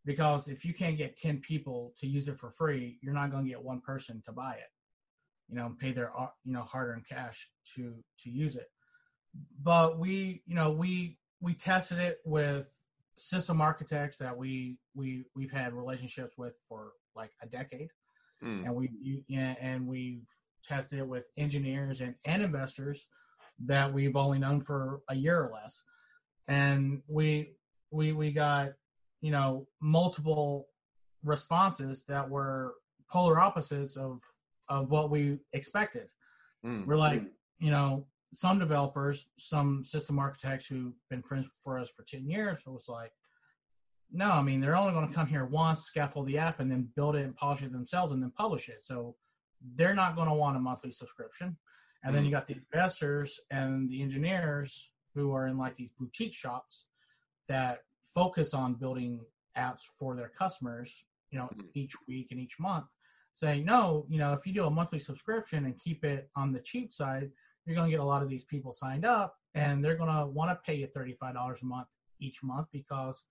because 0.06 0.48
if 0.48 0.64
you 0.64 0.72
can't 0.72 0.96
get 0.96 1.18
10 1.18 1.40
people 1.40 1.92
to 1.98 2.06
use 2.06 2.26
it 2.26 2.38
for 2.38 2.50
free 2.50 2.98
you're 3.02 3.12
not 3.12 3.30
going 3.30 3.44
to 3.44 3.50
get 3.50 3.62
one 3.62 3.82
person 3.82 4.22
to 4.24 4.32
buy 4.32 4.54
it 4.54 4.70
you 5.50 5.56
know 5.56 5.74
pay 5.78 5.92
their 5.92 6.10
you 6.44 6.52
know 6.54 6.62
hard-earned 6.62 7.06
cash 7.06 7.50
to 7.74 7.94
to 8.20 8.30
use 8.30 8.56
it 8.56 8.70
but 9.62 9.98
we 9.98 10.42
you 10.46 10.54
know 10.54 10.70
we 10.70 11.18
we 11.40 11.54
tested 11.54 11.98
it 11.98 12.18
with 12.24 12.72
system 13.16 13.60
architects 13.60 14.18
that 14.18 14.36
we 14.36 14.78
we 14.94 15.24
we've 15.34 15.50
had 15.50 15.74
relationships 15.74 16.36
with 16.36 16.58
for 16.68 16.92
like 17.14 17.32
a 17.42 17.46
decade, 17.46 17.90
mm. 18.42 18.64
and 18.64 18.74
we 18.74 19.24
and 19.60 19.86
we've 19.86 20.26
tested 20.64 20.98
it 21.00 21.06
with 21.06 21.28
engineers 21.36 22.00
and, 22.00 22.14
and 22.24 22.42
investors 22.42 23.06
that 23.64 23.92
we've 23.92 24.16
only 24.16 24.38
known 24.38 24.60
for 24.60 25.00
a 25.08 25.14
year 25.14 25.42
or 25.42 25.50
less, 25.52 25.82
and 26.46 27.02
we 27.08 27.52
we 27.90 28.12
we 28.12 28.32
got 28.32 28.70
you 29.20 29.32
know 29.32 29.66
multiple 29.80 30.68
responses 31.24 32.04
that 32.08 32.28
were 32.28 32.74
polar 33.10 33.40
opposites 33.40 33.96
of 33.96 34.20
of 34.68 34.90
what 34.90 35.10
we 35.10 35.38
expected. 35.52 36.08
Mm. 36.64 36.86
We're 36.86 36.96
like, 36.96 37.22
you 37.58 37.70
know, 37.70 38.06
some 38.32 38.58
developers, 38.58 39.26
some 39.38 39.82
system 39.84 40.18
architects 40.18 40.66
who've 40.66 40.92
been 41.08 41.22
friends 41.22 41.46
for 41.62 41.78
us 41.78 41.90
for 41.90 42.04
10 42.04 42.28
years, 42.28 42.62
it 42.66 42.70
was 42.70 42.88
like, 42.88 43.12
no, 44.10 44.30
I 44.32 44.42
mean, 44.42 44.60
they're 44.60 44.76
only 44.76 44.92
going 44.92 45.08
to 45.08 45.14
come 45.14 45.26
here 45.26 45.44
once, 45.44 45.84
scaffold 45.84 46.26
the 46.26 46.38
app, 46.38 46.60
and 46.60 46.70
then 46.70 46.88
build 46.96 47.16
it 47.16 47.24
and 47.24 47.36
polish 47.36 47.62
it 47.62 47.72
themselves 47.72 48.12
and 48.12 48.22
then 48.22 48.32
publish 48.36 48.68
it. 48.68 48.82
So 48.82 49.16
they're 49.74 49.94
not 49.94 50.16
going 50.16 50.28
to 50.28 50.34
want 50.34 50.56
a 50.56 50.60
monthly 50.60 50.92
subscription. 50.92 51.56
And 52.04 52.12
mm 52.12 52.16
then 52.16 52.24
you 52.24 52.30
got 52.30 52.46
the 52.46 52.54
investors 52.54 53.40
and 53.50 53.90
the 53.90 54.02
engineers 54.02 54.92
who 55.14 55.32
are 55.32 55.48
in 55.48 55.58
like 55.58 55.76
these 55.76 55.90
boutique 55.98 56.32
shops 56.34 56.86
that 57.48 57.80
focus 58.14 58.54
on 58.54 58.74
building 58.74 59.20
apps 59.56 59.80
for 59.98 60.14
their 60.14 60.28
customers, 60.28 61.04
you 61.30 61.38
know, 61.38 61.48
mm 61.56 61.66
each 61.74 61.92
week 62.06 62.28
and 62.30 62.40
each 62.40 62.58
month, 62.58 62.86
saying, 63.34 63.64
no, 63.64 64.06
you 64.08 64.18
know, 64.18 64.32
if 64.32 64.46
you 64.46 64.54
do 64.54 64.64
a 64.64 64.70
monthly 64.70 64.98
subscription 64.98 65.64
and 65.64 65.78
keep 65.78 66.04
it 66.04 66.30
on 66.36 66.52
the 66.52 66.60
cheap 66.60 66.92
side, 66.92 67.30
you're 67.68 67.76
going 67.76 67.86
to 67.86 67.90
get 67.90 68.00
a 68.00 68.04
lot 68.04 68.22
of 68.22 68.30
these 68.30 68.44
people 68.44 68.72
signed 68.72 69.04
up 69.04 69.36
and 69.54 69.84
they're 69.84 69.94
going 69.94 70.10
to 70.10 70.26
want 70.26 70.50
to 70.50 70.56
pay 70.64 70.74
you 70.74 70.86
$35 70.88 71.62
a 71.62 71.66
month 71.66 71.88
each 72.18 72.42
month 72.42 72.66
because 72.72 73.26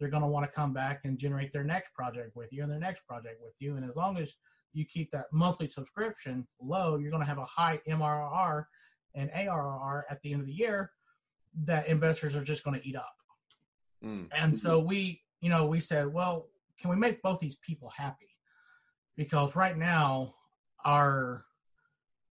they're 0.00 0.08
going 0.08 0.22
to 0.22 0.28
want 0.28 0.46
to 0.46 0.50
come 0.50 0.72
back 0.72 1.02
and 1.04 1.18
generate 1.18 1.52
their 1.52 1.62
next 1.62 1.92
project 1.92 2.34
with 2.34 2.50
you 2.52 2.62
and 2.62 2.72
their 2.72 2.78
next 2.78 3.06
project 3.06 3.40
with 3.44 3.54
you. 3.60 3.76
And 3.76 3.88
as 3.88 3.94
long 3.94 4.16
as 4.16 4.36
you 4.72 4.86
keep 4.86 5.10
that 5.10 5.26
monthly 5.30 5.66
subscription 5.66 6.46
low, 6.58 6.96
you're 6.96 7.10
going 7.10 7.22
to 7.22 7.28
have 7.28 7.38
a 7.38 7.44
high 7.44 7.80
MRR 7.86 8.64
and 9.14 9.30
ARR 9.34 10.06
at 10.08 10.22
the 10.22 10.32
end 10.32 10.40
of 10.40 10.46
the 10.46 10.54
year 10.54 10.90
that 11.64 11.86
investors 11.86 12.34
are 12.34 12.42
just 12.42 12.64
going 12.64 12.80
to 12.80 12.88
eat 12.88 12.96
up. 12.96 13.14
Mm. 14.02 14.28
And 14.34 14.58
so 14.58 14.78
we, 14.78 15.20
you 15.42 15.50
know, 15.50 15.66
we 15.66 15.80
said, 15.80 16.10
well, 16.10 16.46
can 16.80 16.88
we 16.88 16.96
make 16.96 17.20
both 17.20 17.40
these 17.40 17.56
people 17.56 17.90
happy? 17.90 18.30
Because 19.16 19.54
right 19.54 19.76
now, 19.76 20.34
our 20.84 21.44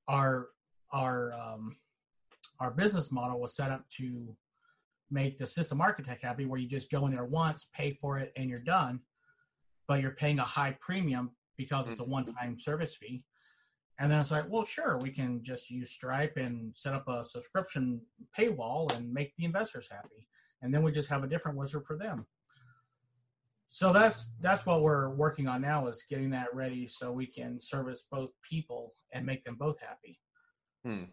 our 0.07 0.47
our 0.93 1.33
um, 1.33 1.75
our 2.59 2.71
business 2.71 3.11
model 3.11 3.39
was 3.39 3.55
set 3.55 3.71
up 3.71 3.83
to 3.97 4.35
make 5.11 5.37
the 5.37 5.47
system 5.47 5.81
architect 5.81 6.23
happy, 6.23 6.45
where 6.45 6.59
you 6.59 6.67
just 6.67 6.89
go 6.89 7.05
in 7.05 7.11
there 7.11 7.25
once, 7.25 7.69
pay 7.73 7.97
for 7.99 8.19
it, 8.19 8.31
and 8.37 8.49
you're 8.49 8.59
done. 8.59 8.99
But 9.87 10.01
you're 10.01 10.11
paying 10.11 10.39
a 10.39 10.43
high 10.43 10.77
premium 10.79 11.31
because 11.57 11.87
it's 11.87 11.99
a 11.99 12.03
mm-hmm. 12.03 12.11
one-time 12.13 12.57
service 12.57 12.95
fee. 12.95 13.23
And 13.99 14.11
then 14.11 14.19
it's 14.19 14.31
like, 14.31 14.45
well, 14.49 14.65
sure, 14.65 14.97
we 14.97 15.11
can 15.11 15.43
just 15.43 15.69
use 15.69 15.91
Stripe 15.91 16.37
and 16.37 16.75
set 16.75 16.93
up 16.93 17.07
a 17.07 17.23
subscription 17.23 18.01
paywall 18.37 18.95
and 18.95 19.13
make 19.13 19.35
the 19.37 19.45
investors 19.45 19.87
happy. 19.91 20.27
And 20.61 20.73
then 20.73 20.81
we 20.81 20.91
just 20.91 21.09
have 21.09 21.23
a 21.23 21.27
different 21.27 21.57
wizard 21.57 21.83
for 21.85 21.97
them. 21.97 22.25
So 23.67 23.91
that's 23.91 24.29
that's 24.39 24.65
what 24.65 24.83
we're 24.83 25.09
working 25.09 25.47
on 25.47 25.61
now 25.61 25.87
is 25.87 26.05
getting 26.07 26.29
that 26.31 26.53
ready 26.53 26.87
so 26.87 27.11
we 27.11 27.25
can 27.25 27.59
service 27.59 28.03
both 28.09 28.29
people 28.47 28.93
and 29.11 29.25
make 29.25 29.43
them 29.43 29.55
both 29.55 29.79
happy. 29.79 30.19
Hmm. 30.83 31.03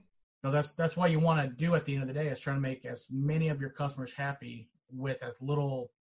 So 0.42 0.50
that's 0.50 0.72
that's 0.72 0.96
what 0.96 1.10
you 1.10 1.20
want 1.20 1.42
to 1.42 1.48
do 1.48 1.74
at 1.74 1.84
the 1.84 1.94
end 1.94 2.02
of 2.02 2.08
the 2.08 2.14
day 2.14 2.28
is 2.28 2.40
trying 2.40 2.56
to 2.56 2.62
make 2.62 2.84
as 2.84 3.06
many 3.10 3.48
of 3.48 3.60
your 3.60 3.70
customers 3.70 4.12
happy 4.12 4.70
with 4.90 5.22
as 5.22 5.34
little 5.40 5.92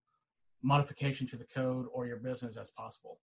modification 0.64 1.28
to 1.28 1.38
the 1.38 1.46
code 1.46 1.88
or 1.94 2.08
your 2.08 2.18
business 2.18 2.58
as 2.58 2.70
possible. 2.70 3.20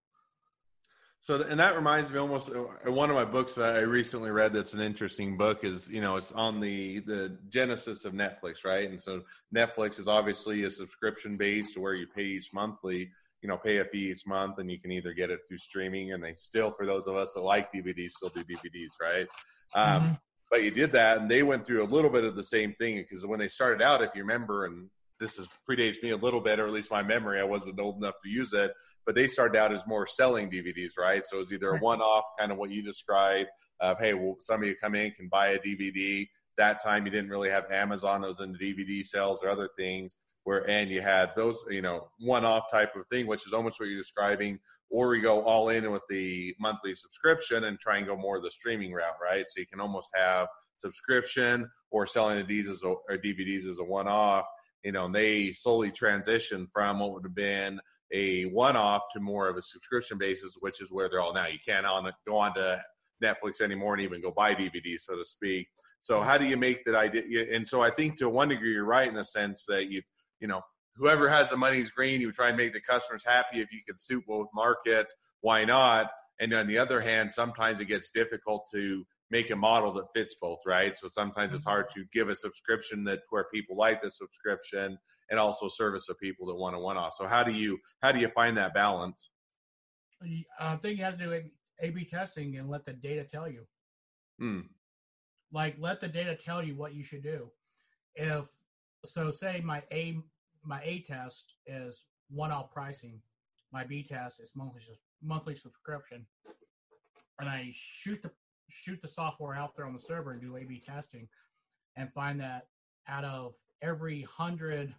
So, 1.19 1.41
and 1.41 1.59
that 1.59 1.75
reminds 1.75 2.09
me 2.09 2.19
almost 2.19 2.51
uh, 2.51 2.91
one 2.91 3.09
of 3.09 3.15
my 3.15 3.25
books 3.25 3.57
I 3.57 3.79
recently 3.79 4.29
read. 4.29 4.53
That's 4.53 4.73
an 4.73 4.81
interesting 4.81 5.35
book. 5.35 5.63
Is 5.63 5.89
you 5.89 6.01
know 6.01 6.15
it's 6.15 6.31
on 6.31 6.59
the 6.59 6.99
the 6.99 7.37
genesis 7.49 8.05
of 8.05 8.13
Netflix, 8.13 8.63
right? 8.63 8.89
And 8.89 9.01
so 9.01 9.23
Netflix 9.53 9.99
is 9.99 10.07
obviously 10.07 10.63
a 10.65 10.69
subscription 10.69 11.35
based 11.35 11.77
where 11.77 11.95
you 11.95 12.05
pay 12.07 12.23
each 12.23 12.53
monthly. 12.53 13.09
You 13.41 13.49
know, 13.49 13.57
pay 13.57 13.77
a 13.77 13.85
fee 13.85 14.11
each 14.11 14.25
month, 14.25 14.57
and 14.57 14.69
you 14.69 14.79
can 14.79 14.91
either 14.91 15.13
get 15.13 15.29
it 15.29 15.41
through 15.47 15.59
streaming, 15.59 16.13
and 16.13 16.23
they 16.23 16.33
still, 16.33 16.71
for 16.71 16.87
those 16.87 17.05
of 17.05 17.15
us 17.15 17.33
that 17.33 17.41
like 17.41 17.71
DVDs, 17.71 18.11
still 18.11 18.29
do 18.29 18.43
DVDs, 18.43 18.89
right? 18.99 19.27
Um, 19.75 20.01
mm-hmm. 20.01 20.13
But 20.49 20.63
you 20.63 20.71
did 20.71 20.93
that, 20.93 21.17
and 21.17 21.29
they 21.29 21.43
went 21.43 21.65
through 21.65 21.83
a 21.83 21.85
little 21.85 22.09
bit 22.09 22.23
of 22.23 22.35
the 22.35 22.43
same 22.43 22.73
thing 22.79 22.97
because 22.97 23.25
when 23.25 23.39
they 23.39 23.49
started 23.49 23.81
out, 23.81 24.01
if 24.01 24.11
you 24.15 24.21
remember, 24.21 24.65
and 24.65 24.89
this 25.19 25.37
is 25.37 25.47
predates 25.69 26.01
me 26.01 26.11
a 26.11 26.17
little 26.17 26.39
bit, 26.39 26.59
or 26.59 26.65
at 26.65 26.71
least 26.71 26.91
my 26.91 27.03
memory, 27.03 27.39
I 27.39 27.43
wasn't 27.43 27.79
old 27.79 27.97
enough 27.97 28.15
to 28.23 28.29
use 28.29 28.53
it 28.53 28.71
but 29.07 29.15
they 29.15 29.25
started 29.25 29.57
out 29.57 29.73
as 29.73 29.87
more 29.87 30.05
selling 30.05 30.51
DVDs, 30.51 30.97
right? 30.99 31.25
So 31.25 31.37
it 31.37 31.39
was 31.39 31.51
either 31.53 31.69
a 31.69 31.79
one-off, 31.79 32.25
kind 32.37 32.51
of 32.51 32.57
what 32.57 32.69
you 32.71 32.83
described, 32.83 33.49
of 33.79 33.97
hey, 33.99 34.13
well, 34.13 34.35
somebody 34.39 34.75
come 34.75 34.95
in 34.95 35.11
can 35.11 35.29
buy 35.29 35.51
a 35.51 35.59
DVD. 35.59 36.27
That 36.57 36.83
time 36.83 37.05
you 37.05 37.11
didn't 37.11 37.29
really 37.29 37.49
have 37.49 37.71
Amazon 37.71 38.21
that 38.21 38.27
was 38.27 38.41
into 38.41 38.59
DVD 38.59 39.05
sales 39.05 39.39
or 39.41 39.47
other 39.47 39.69
things. 39.77 40.17
Where 40.47 40.69
and 40.69 40.89
you 40.89 41.01
had 41.01 41.31
those, 41.35 41.65
you 41.69 41.81
know, 41.81 42.07
one-off 42.19 42.71
type 42.71 42.95
of 42.95 43.05
thing, 43.11 43.27
which 43.27 43.45
is 43.45 43.51
almost 43.51 43.81
what 43.81 43.89
you're 43.89 43.99
describing, 43.99 44.59
or 44.89 45.09
we 45.09 45.19
go 45.19 45.41
all 45.43 45.67
in 45.67 45.91
with 45.91 46.03
the 46.09 46.55
monthly 46.57 46.95
subscription 46.95 47.65
and 47.65 47.77
try 47.77 47.97
and 47.97 48.07
go 48.07 48.15
more 48.15 48.37
of 48.37 48.43
the 48.43 48.49
streaming 48.49 48.93
route, 48.93 49.17
right? 49.21 49.45
So 49.45 49.59
you 49.59 49.67
can 49.67 49.81
almost 49.81 50.07
have 50.15 50.47
subscription 50.77 51.69
or 51.91 52.05
selling 52.05 52.37
the 52.37 52.45
DVDs 52.45 52.69
as 52.69 52.83
a, 52.83 52.87
or 52.87 53.17
DVDs 53.17 53.69
as 53.69 53.79
a 53.79 53.83
one-off, 53.83 54.45
you 54.85 54.93
know, 54.93 55.03
and 55.03 55.13
they 55.13 55.51
slowly 55.51 55.91
transition 55.91 56.65
from 56.71 56.99
what 57.01 57.11
would 57.11 57.25
have 57.25 57.35
been 57.35 57.81
a 58.13 58.43
one-off 58.43 59.01
to 59.15 59.19
more 59.19 59.49
of 59.49 59.57
a 59.57 59.61
subscription 59.61 60.17
basis, 60.17 60.55
which 60.61 60.81
is 60.81 60.93
where 60.93 61.09
they're 61.09 61.19
all 61.19 61.33
now. 61.33 61.47
You 61.47 61.59
can't 61.67 61.85
on 61.85 62.09
go 62.25 62.37
on 62.37 62.53
to 62.53 62.81
Netflix 63.21 63.59
anymore 63.59 63.95
and 63.95 64.03
even 64.03 64.21
go 64.21 64.31
buy 64.31 64.55
DVDs, 64.55 65.01
so 65.01 65.17
to 65.17 65.25
speak. 65.25 65.67
So 65.99 66.21
how 66.21 66.37
do 66.37 66.45
you 66.45 66.55
make 66.55 66.85
that 66.85 66.95
idea? 66.95 67.47
And 67.53 67.67
so 67.67 67.81
I 67.81 67.91
think 67.91 68.17
to 68.19 68.29
one 68.29 68.47
degree 68.47 68.71
you're 68.71 68.85
right 68.85 69.09
in 69.09 69.15
the 69.15 69.25
sense 69.25 69.65
that 69.67 69.91
you 69.91 70.01
you 70.39 70.47
know 70.47 70.61
whoever 70.95 71.29
has 71.29 71.49
the 71.49 71.57
money 71.57 71.79
is 71.79 71.91
green. 71.91 72.21
You 72.21 72.31
try 72.31 72.49
and 72.49 72.57
make 72.57 72.73
the 72.73 72.81
customers 72.81 73.23
happy. 73.25 73.61
If 73.61 73.71
you 73.71 73.79
can 73.87 73.97
suit 73.97 74.23
both 74.27 74.47
markets, 74.53 75.13
why 75.41 75.65
not? 75.65 76.09
And 76.39 76.53
on 76.53 76.67
the 76.67 76.77
other 76.77 77.01
hand, 77.01 77.33
sometimes 77.33 77.79
it 77.81 77.85
gets 77.85 78.09
difficult 78.09 78.67
to 78.73 79.03
make 79.29 79.49
a 79.49 79.55
model 79.55 79.91
that 79.93 80.05
fits 80.15 80.35
both, 80.39 80.59
right? 80.65 80.97
So 80.97 81.07
sometimes 81.07 81.53
it's 81.53 81.65
hard 81.65 81.89
to 81.95 82.05
give 82.13 82.29
a 82.29 82.35
subscription 82.35 83.03
that 83.05 83.19
where 83.29 83.45
people 83.53 83.75
like 83.75 84.01
the 84.01 84.11
subscription 84.11 84.97
and 85.29 85.39
also 85.39 85.67
service 85.67 86.05
the 86.07 86.15
people 86.15 86.47
that 86.47 86.55
want 86.55 86.75
a 86.75 86.79
one-off. 86.79 87.13
So 87.17 87.25
how 87.25 87.43
do 87.43 87.51
you 87.51 87.77
how 88.01 88.11
do 88.11 88.19
you 88.19 88.29
find 88.29 88.57
that 88.57 88.73
balance? 88.73 89.29
I 90.59 90.77
think 90.77 90.97
you 90.97 91.03
have 91.03 91.17
to 91.17 91.25
do 91.25 91.41
A/B 91.81 92.05
testing 92.05 92.57
and 92.57 92.69
let 92.69 92.85
the 92.85 92.93
data 92.93 93.25
tell 93.25 93.49
you. 93.49 93.65
Hmm. 94.39 94.61
Like 95.51 95.75
let 95.79 95.99
the 95.99 96.07
data 96.07 96.35
tell 96.35 96.63
you 96.63 96.75
what 96.75 96.93
you 96.93 97.03
should 97.03 97.23
do. 97.23 97.51
If 98.15 98.49
so, 99.05 99.31
say 99.31 99.61
my 99.63 99.83
A 99.91 100.17
my 100.63 100.81
A 100.83 101.01
test 101.07 101.53
is 101.65 102.03
one-off 102.29 102.71
pricing, 102.71 103.21
my 103.71 103.83
B 103.83 104.03
test 104.03 104.39
is 104.41 104.51
monthly 104.55 104.81
monthly 105.23 105.55
subscription, 105.55 106.25
and 107.39 107.49
I 107.49 107.71
shoot 107.73 108.21
the 108.21 108.31
shoot 108.69 109.01
the 109.01 109.07
software 109.07 109.55
out 109.55 109.75
there 109.75 109.85
on 109.85 109.93
the 109.93 109.99
server 109.99 110.31
and 110.31 110.41
do 110.41 110.57
A/B 110.57 110.83
testing, 110.85 111.27
and 111.95 112.11
find 112.13 112.39
that 112.41 112.67
out 113.07 113.23
of 113.23 113.53
every 113.81 114.23
hundred 114.23 114.93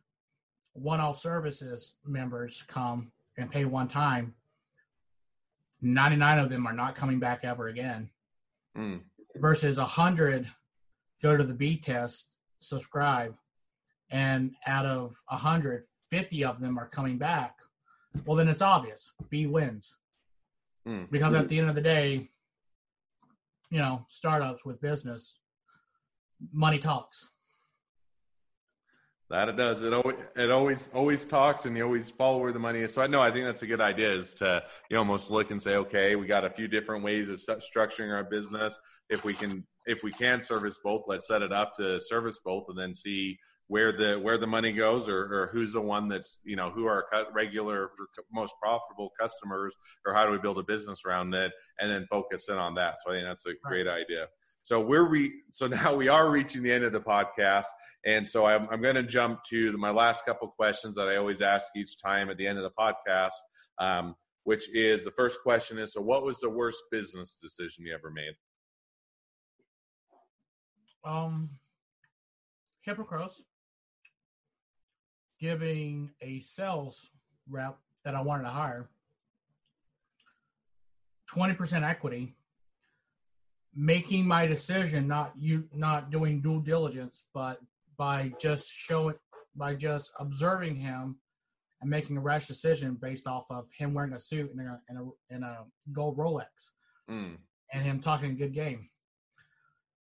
one-off 0.72 1.18
services 1.20 1.94
members 2.04 2.62
come 2.66 3.10
and 3.36 3.50
pay 3.50 3.64
one 3.64 3.88
time, 3.88 4.34
99 5.80 6.38
of 6.38 6.50
them 6.50 6.66
are 6.66 6.72
not 6.72 6.94
coming 6.94 7.18
back 7.18 7.44
ever 7.44 7.68
again. 7.68 8.10
Mm. 8.76 9.00
Versus 9.36 9.78
100 9.78 10.48
go 11.22 11.36
to 11.36 11.44
the 11.44 11.54
B 11.54 11.76
test, 11.76 12.30
subscribe, 12.60 13.34
and 14.10 14.54
out 14.66 14.86
of 14.86 15.16
100, 15.28 15.84
50 16.10 16.44
of 16.44 16.60
them 16.60 16.78
are 16.78 16.88
coming 16.88 17.18
back. 17.18 17.56
Well, 18.24 18.36
then 18.36 18.48
it's 18.48 18.62
obvious 18.62 19.12
B 19.28 19.46
wins. 19.46 19.96
Mm. 20.86 21.10
Because 21.10 21.34
at 21.34 21.48
the 21.48 21.58
end 21.58 21.68
of 21.68 21.74
the 21.74 21.82
day, 21.82 22.30
you 23.70 23.78
know, 23.78 24.04
startups 24.08 24.64
with 24.64 24.80
business, 24.80 25.38
money 26.52 26.78
talks. 26.78 27.30
That 29.30 29.50
it 29.50 29.56
does. 29.56 29.82
It 29.82 29.92
always 29.92 30.16
it 30.36 30.50
always 30.50 30.88
always 30.94 31.24
talks, 31.26 31.66
and 31.66 31.76
you 31.76 31.84
always 31.84 32.10
follow 32.10 32.38
where 32.38 32.52
the 32.52 32.58
money 32.58 32.78
is. 32.78 32.94
So 32.94 33.02
I 33.02 33.06
know 33.06 33.20
I 33.20 33.30
think 33.30 33.44
that's 33.44 33.60
a 33.60 33.66
good 33.66 33.80
idea 33.80 34.10
is 34.10 34.32
to 34.34 34.62
you 34.88 34.94
know, 34.94 35.00
almost 35.00 35.30
look 35.30 35.50
and 35.50 35.62
say, 35.62 35.76
okay, 35.76 36.16
we 36.16 36.26
got 36.26 36.46
a 36.46 36.50
few 36.50 36.66
different 36.66 37.04
ways 37.04 37.28
of 37.28 37.38
structuring 37.60 38.10
our 38.10 38.24
business. 38.24 38.78
If 39.10 39.24
we 39.24 39.34
can 39.34 39.66
if 39.86 40.02
we 40.02 40.12
can 40.12 40.40
service 40.40 40.80
both, 40.82 41.04
let's 41.08 41.26
set 41.26 41.42
it 41.42 41.52
up 41.52 41.74
to 41.76 42.00
service 42.00 42.40
both, 42.42 42.70
and 42.70 42.78
then 42.78 42.94
see 42.94 43.38
where 43.68 43.92
the 43.92 44.18
where 44.18 44.38
the 44.38 44.46
money 44.46 44.72
goes, 44.72 45.08
or, 45.08 45.24
or 45.32 45.50
who's 45.52 45.74
the 45.74 45.80
one 45.80 46.08
that's 46.08 46.40
you 46.42 46.56
know 46.56 46.70
who 46.70 46.86
are 46.86 47.06
our 47.14 47.26
regular 47.32 47.90
most 48.32 48.54
profitable 48.60 49.12
customers, 49.18 49.74
or 50.06 50.14
how 50.14 50.26
do 50.26 50.32
we 50.32 50.38
build 50.38 50.58
a 50.58 50.62
business 50.62 51.02
around 51.06 51.32
it, 51.34 51.52
and 51.78 51.90
then 51.90 52.06
focus 52.10 52.48
in 52.48 52.56
on 52.56 52.74
that. 52.74 52.96
So 53.00 53.12
I 53.12 53.16
think 53.16 53.26
that's 53.26 53.46
a 53.46 53.52
great 53.62 53.86
idea. 53.86 54.26
So 54.62 54.80
we're 54.80 55.08
re- 55.08 55.32
so 55.50 55.66
now 55.66 55.94
we 55.94 56.08
are 56.08 56.30
reaching 56.30 56.62
the 56.62 56.72
end 56.72 56.84
of 56.84 56.92
the 56.92 57.00
podcast, 57.00 57.66
and 58.04 58.26
so 58.26 58.46
I'm, 58.46 58.68
I'm 58.70 58.82
going 58.82 58.96
to 58.96 59.02
jump 59.02 59.44
to 59.50 59.76
my 59.76 59.90
last 59.90 60.24
couple 60.24 60.48
questions 60.48 60.96
that 60.96 61.08
I 61.08 61.16
always 61.16 61.40
ask 61.40 61.66
each 61.76 62.00
time 62.00 62.30
at 62.30 62.38
the 62.38 62.46
end 62.46 62.58
of 62.58 62.64
the 62.64 62.70
podcast, 62.70 63.30
um, 63.78 64.14
which 64.44 64.68
is 64.74 65.04
the 65.04 65.10
first 65.12 65.42
question 65.42 65.78
is: 65.78 65.92
So, 65.92 66.00
what 66.00 66.24
was 66.24 66.40
the 66.40 66.50
worst 66.50 66.82
business 66.90 67.38
decision 67.42 67.84
you 67.84 67.94
ever 67.94 68.10
made? 68.10 68.32
Um, 71.04 71.50
Hippocross 72.86 73.40
giving 75.40 76.10
a 76.20 76.40
sales 76.40 77.10
rep 77.48 77.78
that 78.04 78.14
I 78.14 78.20
wanted 78.20 78.44
to 78.44 78.50
hire 78.50 78.88
20% 81.34 81.82
equity 81.82 82.34
making 83.74 84.26
my 84.26 84.46
decision 84.46 85.06
not 85.06 85.32
you 85.36 85.64
not 85.72 86.10
doing 86.10 86.40
due 86.40 86.62
diligence 86.62 87.26
but 87.34 87.60
by 87.96 88.32
just 88.40 88.72
showing 88.72 89.14
by 89.54 89.74
just 89.74 90.10
observing 90.18 90.74
him 90.74 91.16
and 91.80 91.90
making 91.90 92.16
a 92.16 92.20
rash 92.20 92.46
decision 92.46 92.98
based 93.00 93.26
off 93.26 93.44
of 93.50 93.66
him 93.76 93.94
wearing 93.94 94.14
a 94.14 94.18
suit 94.18 94.50
and 94.52 94.60
a, 94.60 94.80
and 94.88 94.98
a, 94.98 95.34
and 95.34 95.44
a 95.44 95.64
gold 95.92 96.16
rolex 96.16 96.46
mm. 97.10 97.36
and 97.72 97.84
him 97.84 98.00
talking 98.00 98.30
a 98.30 98.34
good 98.34 98.54
game 98.54 98.88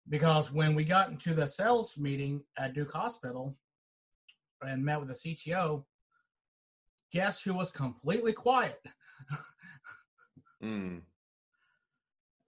because 0.08 0.52
when 0.52 0.76
we 0.76 0.84
got 0.84 1.10
into 1.10 1.34
the 1.34 1.48
sales 1.48 1.98
meeting 1.98 2.42
at 2.58 2.74
duke 2.74 2.92
hospital 2.92 3.58
and 4.66 4.84
met 4.84 5.00
with 5.00 5.10
the 5.10 5.14
cto 5.14 5.84
guess 7.12 7.42
who 7.42 7.54
was 7.54 7.72
completely 7.72 8.34
quiet 8.34 8.82
mm 10.64 11.02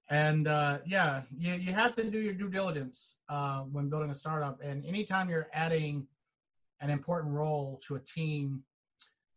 and 0.10 0.47
uh, 0.47 0.80
yeah, 0.86 1.23
you, 1.36 1.53
you 1.56 1.73
have 1.73 1.95
to 1.95 2.10
do 2.10 2.19
your 2.19 2.34
due 2.34 2.49
diligence 2.49 3.17
uh, 3.27 3.62
when 3.62 3.89
building 3.89 4.10
a 4.10 4.15
startup. 4.15 4.60
And 4.63 4.86
anytime 4.86 5.30
you're 5.30 5.49
adding 5.53 6.08
an 6.80 6.89
important 6.89 7.34
role 7.34 7.82
to 7.88 7.95
a 7.95 7.99
team 7.99 8.63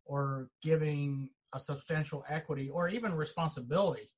or 0.04 0.48
giving 0.62 1.30
a 1.54 1.60
substantial 1.60 2.24
equity 2.28 2.68
or 2.68 2.88
even 2.88 3.14
responsibility 3.14 4.12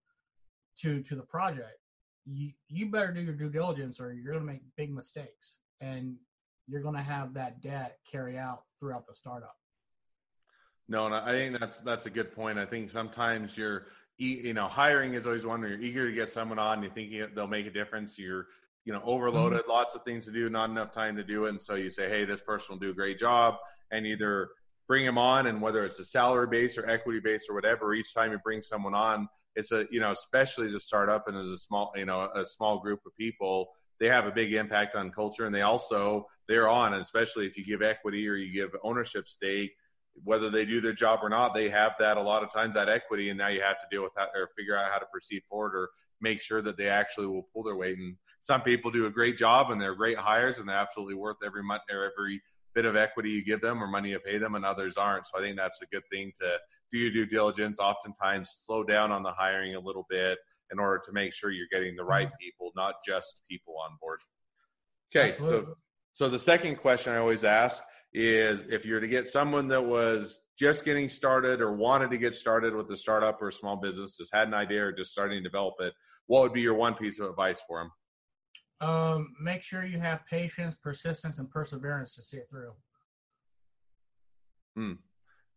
to 0.81 1.03
to 1.05 1.15
the 1.15 1.23
project, 1.23 1.79
you 2.27 2.53
you 2.69 2.91
better 2.91 3.13
do 3.13 3.23
your 3.23 3.35
due 3.35 3.51
diligence 3.51 3.99
or 3.99 4.13
you're 4.13 4.35
going 4.35 4.47
to 4.47 4.53
make 4.53 4.61
big 4.77 4.93
mistakes 4.93 5.59
and 5.81 6.17
you're 6.69 6.83
going 6.83 6.97
to 6.97 7.03
have 7.03 7.35
that 7.35 7.61
debt 7.61 7.99
carry 8.11 8.39
out 8.39 8.63
throughout 8.79 9.07
the 9.07 9.15
startup. 9.15 9.57
No, 10.89 11.07
and 11.07 11.15
I 11.15 11.31
think 11.31 11.59
that's 11.59 11.81
that's 11.81 12.07
a 12.07 12.11
good 12.11 12.35
point. 12.35 12.59
I 12.59 12.67
think 12.67 12.91
sometimes 12.91 13.57
you're 13.57 13.87
you 14.19 14.55
know, 14.55 14.69
hiring 14.69 15.15
is 15.15 15.27
always 15.27 15.45
one 15.45 15.61
where 15.61 15.71
you're 15.71 15.81
eager 15.81 16.09
to 16.09 16.15
get 16.15 16.31
someone 16.31 16.59
on, 16.59 16.83
you 16.83 16.91
think 16.91 17.13
they'll 17.35 17.47
make 17.47 17.67
a 17.67 17.71
difference. 17.71 18.19
You're, 18.19 18.47
you 18.85 18.93
know, 18.93 19.03
overloaded, 19.05 19.61
mm-hmm. 19.63 19.71
lots 19.71 19.95
of 19.95 20.05
things 20.05 20.27
to 20.27 20.33
do, 20.33 20.49
not 20.49 20.71
enough 20.71 20.93
time 20.93 21.17
to 21.17 21.25
do 21.25 21.47
it. 21.47 21.51
And 21.51 21.61
so 21.61 21.75
you 21.75 21.91
say, 21.91 22.09
hey, 22.09 22.25
this 22.25 22.41
person 22.41 22.75
will 22.75 22.79
do 22.79 22.91
a 22.91 22.95
great 22.95 23.19
job, 23.19 23.57
and 23.91 24.07
either 24.07 24.51
bring 24.87 25.05
them 25.05 25.19
on, 25.19 25.47
and 25.47 25.61
whether 25.61 25.85
it's 25.85 25.99
a 25.99 26.05
salary 26.05 26.47
base 26.47 26.79
or 26.79 26.89
equity 26.89 27.21
base 27.21 27.47
or 27.49 27.55
whatever, 27.55 27.95
each 27.95 28.15
time 28.15 28.33
you 28.33 28.39
bring 28.45 28.63
someone 28.63 28.95
on, 28.95 29.29
it's 29.55 29.73
a 29.73 29.87
you 29.91 30.01
know 30.01 30.13
especially 30.13 30.67
as 30.67 30.75
a 30.75 30.81
startup 30.81 31.29
and 31.29 31.37
as 31.37 31.47
a 31.47 31.59
small 31.59 31.93
you 31.95 32.07
know 32.07 32.31
a 32.35 32.47
small 32.47 32.79
group 32.79 33.01
of 33.05 33.15
people 33.17 33.69
they 34.01 34.09
have 34.09 34.27
a 34.27 34.33
big 34.33 34.53
impact 34.53 34.97
on 34.97 35.11
culture 35.11 35.47
and 35.47 35.55
they 35.55 35.63
also 35.63 36.27
they're 36.49 36.69
on 36.69 36.95
and 36.95 37.03
especially 37.03 37.47
if 37.47 37.57
you 37.57 37.65
give 37.65 37.83
equity 37.83 38.29
or 38.29 38.35
you 38.35 38.53
give 38.53 38.71
ownership 38.83 39.29
stake 39.29 39.73
whether 40.25 40.51
they 40.51 40.65
do 40.65 40.81
their 40.81 40.93
job 40.93 41.21
or 41.23 41.29
not 41.29 41.55
they 41.55 41.69
have 41.69 41.93
that 41.99 42.17
a 42.17 42.23
lot 42.23 42.43
of 42.43 42.53
times 42.53 42.75
that 42.75 42.89
equity 42.89 43.31
and 43.31 43.39
now 43.39 43.49
you 43.49 43.63
have 43.63 43.79
to 43.79 43.87
deal 43.91 44.03
with 44.03 44.13
that 44.15 44.29
or 44.35 44.51
figure 44.57 44.77
out 44.77 44.91
how 44.91 44.99
to 44.99 45.07
proceed 45.13 45.43
forward 45.49 45.75
or 45.75 45.89
make 46.23 46.41
sure 46.41 46.63
that 46.63 46.79
they 46.79 46.89
actually 46.89 47.27
will 47.27 47.49
pull 47.53 47.65
their 47.65 47.77
weight. 47.77 47.99
And 47.99 48.17
some 48.41 48.63
people 48.63 48.91
do 48.91 49.07
a 49.07 49.11
great 49.11 49.37
job 49.37 49.71
and 49.71 49.81
they're 49.81 49.95
great 49.95 50.17
hires 50.17 50.59
and 50.59 50.69
they're 50.69 50.77
absolutely 50.77 51.17
worth 51.17 51.39
every 51.45 51.63
month 51.63 51.83
or 51.93 52.11
every 52.11 52.41
bit 52.75 52.87
of 52.87 52.97
equity 52.97 53.31
you 53.31 53.45
give 53.45 53.61
them 53.61 53.83
or 53.83 53.87
money 53.87 54.11
you 54.11 54.19
pay 54.21 54.39
them 54.39 54.55
and 54.55 54.65
others 54.65 54.97
aren't. 54.97 55.27
So 55.27 55.39
i 55.39 55.43
think 55.43 55.59
that's 55.59 55.83
a 55.83 55.87
good 55.87 56.05
thing 56.11 56.33
to 56.41 56.59
do 56.91 56.99
your 56.99 57.11
due 57.11 57.27
diligence. 57.27 57.79
Oftentimes 57.79 58.63
slow 58.65 58.85
down 58.85 59.13
on 59.13 59.23
the 59.23 59.33
hiring 59.33 59.75
a 59.75 59.81
little 59.81 60.07
bit 60.09 60.39
in 60.73 60.79
order 60.79 61.01
to 61.05 61.13
make 61.13 61.33
sure 61.33 61.51
you're 61.51 61.67
getting 61.71 61.95
the 61.97 62.05
right 62.05 62.31
people, 62.41 62.73
not 62.75 62.95
just 63.07 63.43
people 63.49 63.75
on 63.79 63.97
board. 64.01 64.21
Okay, 65.15 65.33
Absolutely. 65.33 65.67
so 65.67 65.75
so 66.15 66.29
the 66.29 66.39
second 66.39 66.77
question 66.77 67.13
I 67.13 67.19
always 67.19 67.45
ask 67.45 67.83
is 68.13 68.67
if 68.69 68.85
you're 68.85 69.01
to 69.01 69.09
get 69.09 69.27
someone 69.27 69.69
that 69.69 69.83
was 69.83 70.41
just 70.59 70.85
getting 70.85 71.09
started 71.09 71.61
or 71.61 71.73
wanted 71.73 72.11
to 72.11 72.19
get 72.19 72.35
started 72.35 72.75
with 72.75 72.91
a 72.91 72.97
startup 72.97 73.41
or 73.41 73.49
a 73.49 73.53
small 73.53 73.77
business, 73.77 74.17
just 74.17 74.35
had 74.35 74.47
an 74.49 74.55
idea 74.55 74.85
or 74.85 74.93
just 74.93 75.11
starting 75.11 75.39
to 75.39 75.43
develop 75.43 75.75
it, 75.81 75.95
what 76.27 76.43
would 76.43 76.53
be 76.53 76.61
your 76.61 76.75
one 76.75 76.95
piece 76.95 77.19
of 77.19 77.31
advice 77.31 77.63
for 77.67 77.81
them? 77.81 77.91
Um, 78.89 79.29
make 79.41 79.63
sure 79.63 79.85
you 79.85 79.99
have 80.01 80.27
patience, 80.27 80.75
persistence, 80.75 81.39
and 81.39 81.49
perseverance 81.49 82.15
to 82.17 82.23
see 82.23 82.37
it 82.37 82.51
through. 82.51 82.73
Hmm. 84.77 84.93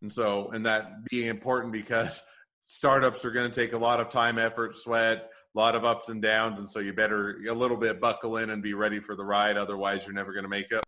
And 0.01 0.11
so, 0.11 0.51
and 0.51 0.65
that 0.65 1.03
being 1.09 1.27
important 1.27 1.73
because 1.73 2.21
startups 2.65 3.23
are 3.25 3.31
going 3.31 3.49
to 3.49 3.55
take 3.55 3.73
a 3.73 3.77
lot 3.77 3.99
of 3.99 4.09
time, 4.09 4.37
effort, 4.37 4.77
sweat, 4.77 5.29
a 5.55 5.57
lot 5.57 5.75
of 5.75 5.85
ups 5.85 6.09
and 6.09 6.21
downs, 6.21 6.59
and 6.59 6.69
so 6.69 6.79
you 6.79 6.93
better 6.93 7.37
a 7.49 7.53
little 7.53 7.77
bit 7.77 8.01
buckle 8.01 8.37
in 8.37 8.49
and 8.49 8.61
be 8.61 8.73
ready 8.73 8.99
for 8.99 9.15
the 9.15 9.23
ride. 9.23 9.57
Otherwise, 9.57 10.05
you're 10.05 10.13
never 10.13 10.33
going 10.33 10.43
to 10.43 10.49
make 10.49 10.71
it. 10.71 10.83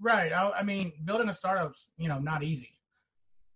Right. 0.00 0.32
I, 0.32 0.50
I 0.50 0.62
mean, 0.62 0.92
building 1.04 1.28
a 1.28 1.34
startup's 1.34 1.88
you 1.96 2.08
know 2.08 2.18
not 2.18 2.42
easy. 2.42 2.78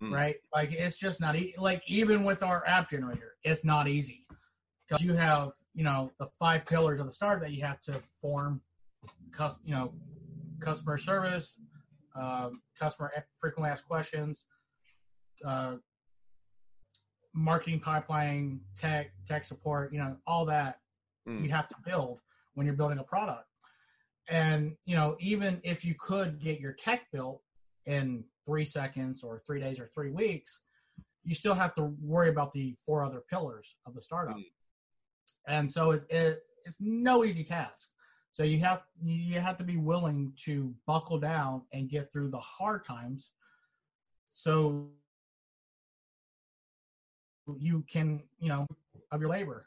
Mm. 0.03 0.13
Right. 0.13 0.37
Like 0.55 0.73
it's 0.73 0.97
just 0.97 1.21
not 1.21 1.37
e- 1.37 1.55
like 1.59 1.83
even 1.87 2.25
with 2.25 2.43
our 2.43 2.67
app 2.67 2.91
generator, 2.91 3.35
it's 3.45 3.65
not 3.65 3.87
easy 3.89 4.27
because 4.89 5.03
you 5.03 5.15
have 5.15 5.51
you 5.75 5.85
know 5.85 6.11
the 6.19 6.27
five 6.39 6.65
pillars 6.65 6.99
of 6.99 7.07
the 7.07 7.13
startup 7.13 7.43
that 7.43 7.53
you 7.53 7.63
have 7.63 7.81
to 7.83 8.01
form. 8.21 8.61
You 9.65 9.75
know, 9.75 9.93
customer 10.61 10.97
service, 10.97 11.59
uh, 12.15 12.51
customer 12.79 13.11
frequently 13.41 13.71
asked 13.71 13.89
questions, 13.89 14.45
uh, 15.45 15.77
marketing 17.35 17.81
pipeline, 17.81 18.61
tech, 18.77 19.13
tech 19.27 19.45
support, 19.45 19.93
you 19.93 19.99
know, 19.99 20.17
all 20.27 20.45
that 20.47 20.81
mm. 21.29 21.43
you 21.43 21.51
have 21.51 21.69
to 21.69 21.75
build 21.85 22.21
when 22.55 22.67
you're 22.67 22.77
building 22.77 22.99
a 22.99 23.05
product. 23.05 23.47
And, 24.29 24.77
you 24.85 24.95
know, 24.97 25.17
even 25.19 25.61
if 25.65 25.85
you 25.85 25.95
could 25.99 26.41
get 26.41 26.61
your 26.61 26.73
tech 26.73 27.03
built 27.13 27.43
in 27.87 28.25
three 28.47 28.65
seconds 28.65 29.23
or 29.23 29.43
three 29.47 29.61
days 29.61 29.81
or 29.81 29.89
three 29.89 30.11
weeks, 30.11 30.61
you 31.25 31.35
still 31.35 31.55
have 31.55 31.73
to 31.75 31.93
worry 32.01 32.29
about 32.29 32.53
the 32.53 32.75
four 32.85 33.05
other 33.05 33.23
pillars 33.29 33.77
of 33.87 33.95
the 33.95 34.03
startup. 34.03 34.37
Mm. 34.37 34.45
And 35.49 35.71
so 35.71 35.93
it, 35.93 36.05
it, 36.09 36.43
it's 36.65 36.79
no 36.81 37.25
easy 37.25 37.45
task. 37.45 37.89
So 38.33 38.45
you 38.45 38.61
have 38.61 38.83
you 39.03 39.41
have 39.41 39.59
to 39.59 39.65
be 39.65 39.77
willing 39.77 40.33
to 40.45 40.75
buckle 40.87 41.19
down 41.19 41.63
and 41.75 41.91
get 41.91 42.11
through 42.11 42.31
the 42.31 42.39
hard 42.39 42.87
times 42.87 43.31
so 44.33 44.89
you 47.59 47.85
can, 47.91 48.23
you 48.39 48.49
know, 48.49 48.67
of 49.11 49.21
your 49.21 49.31
labor 49.31 49.67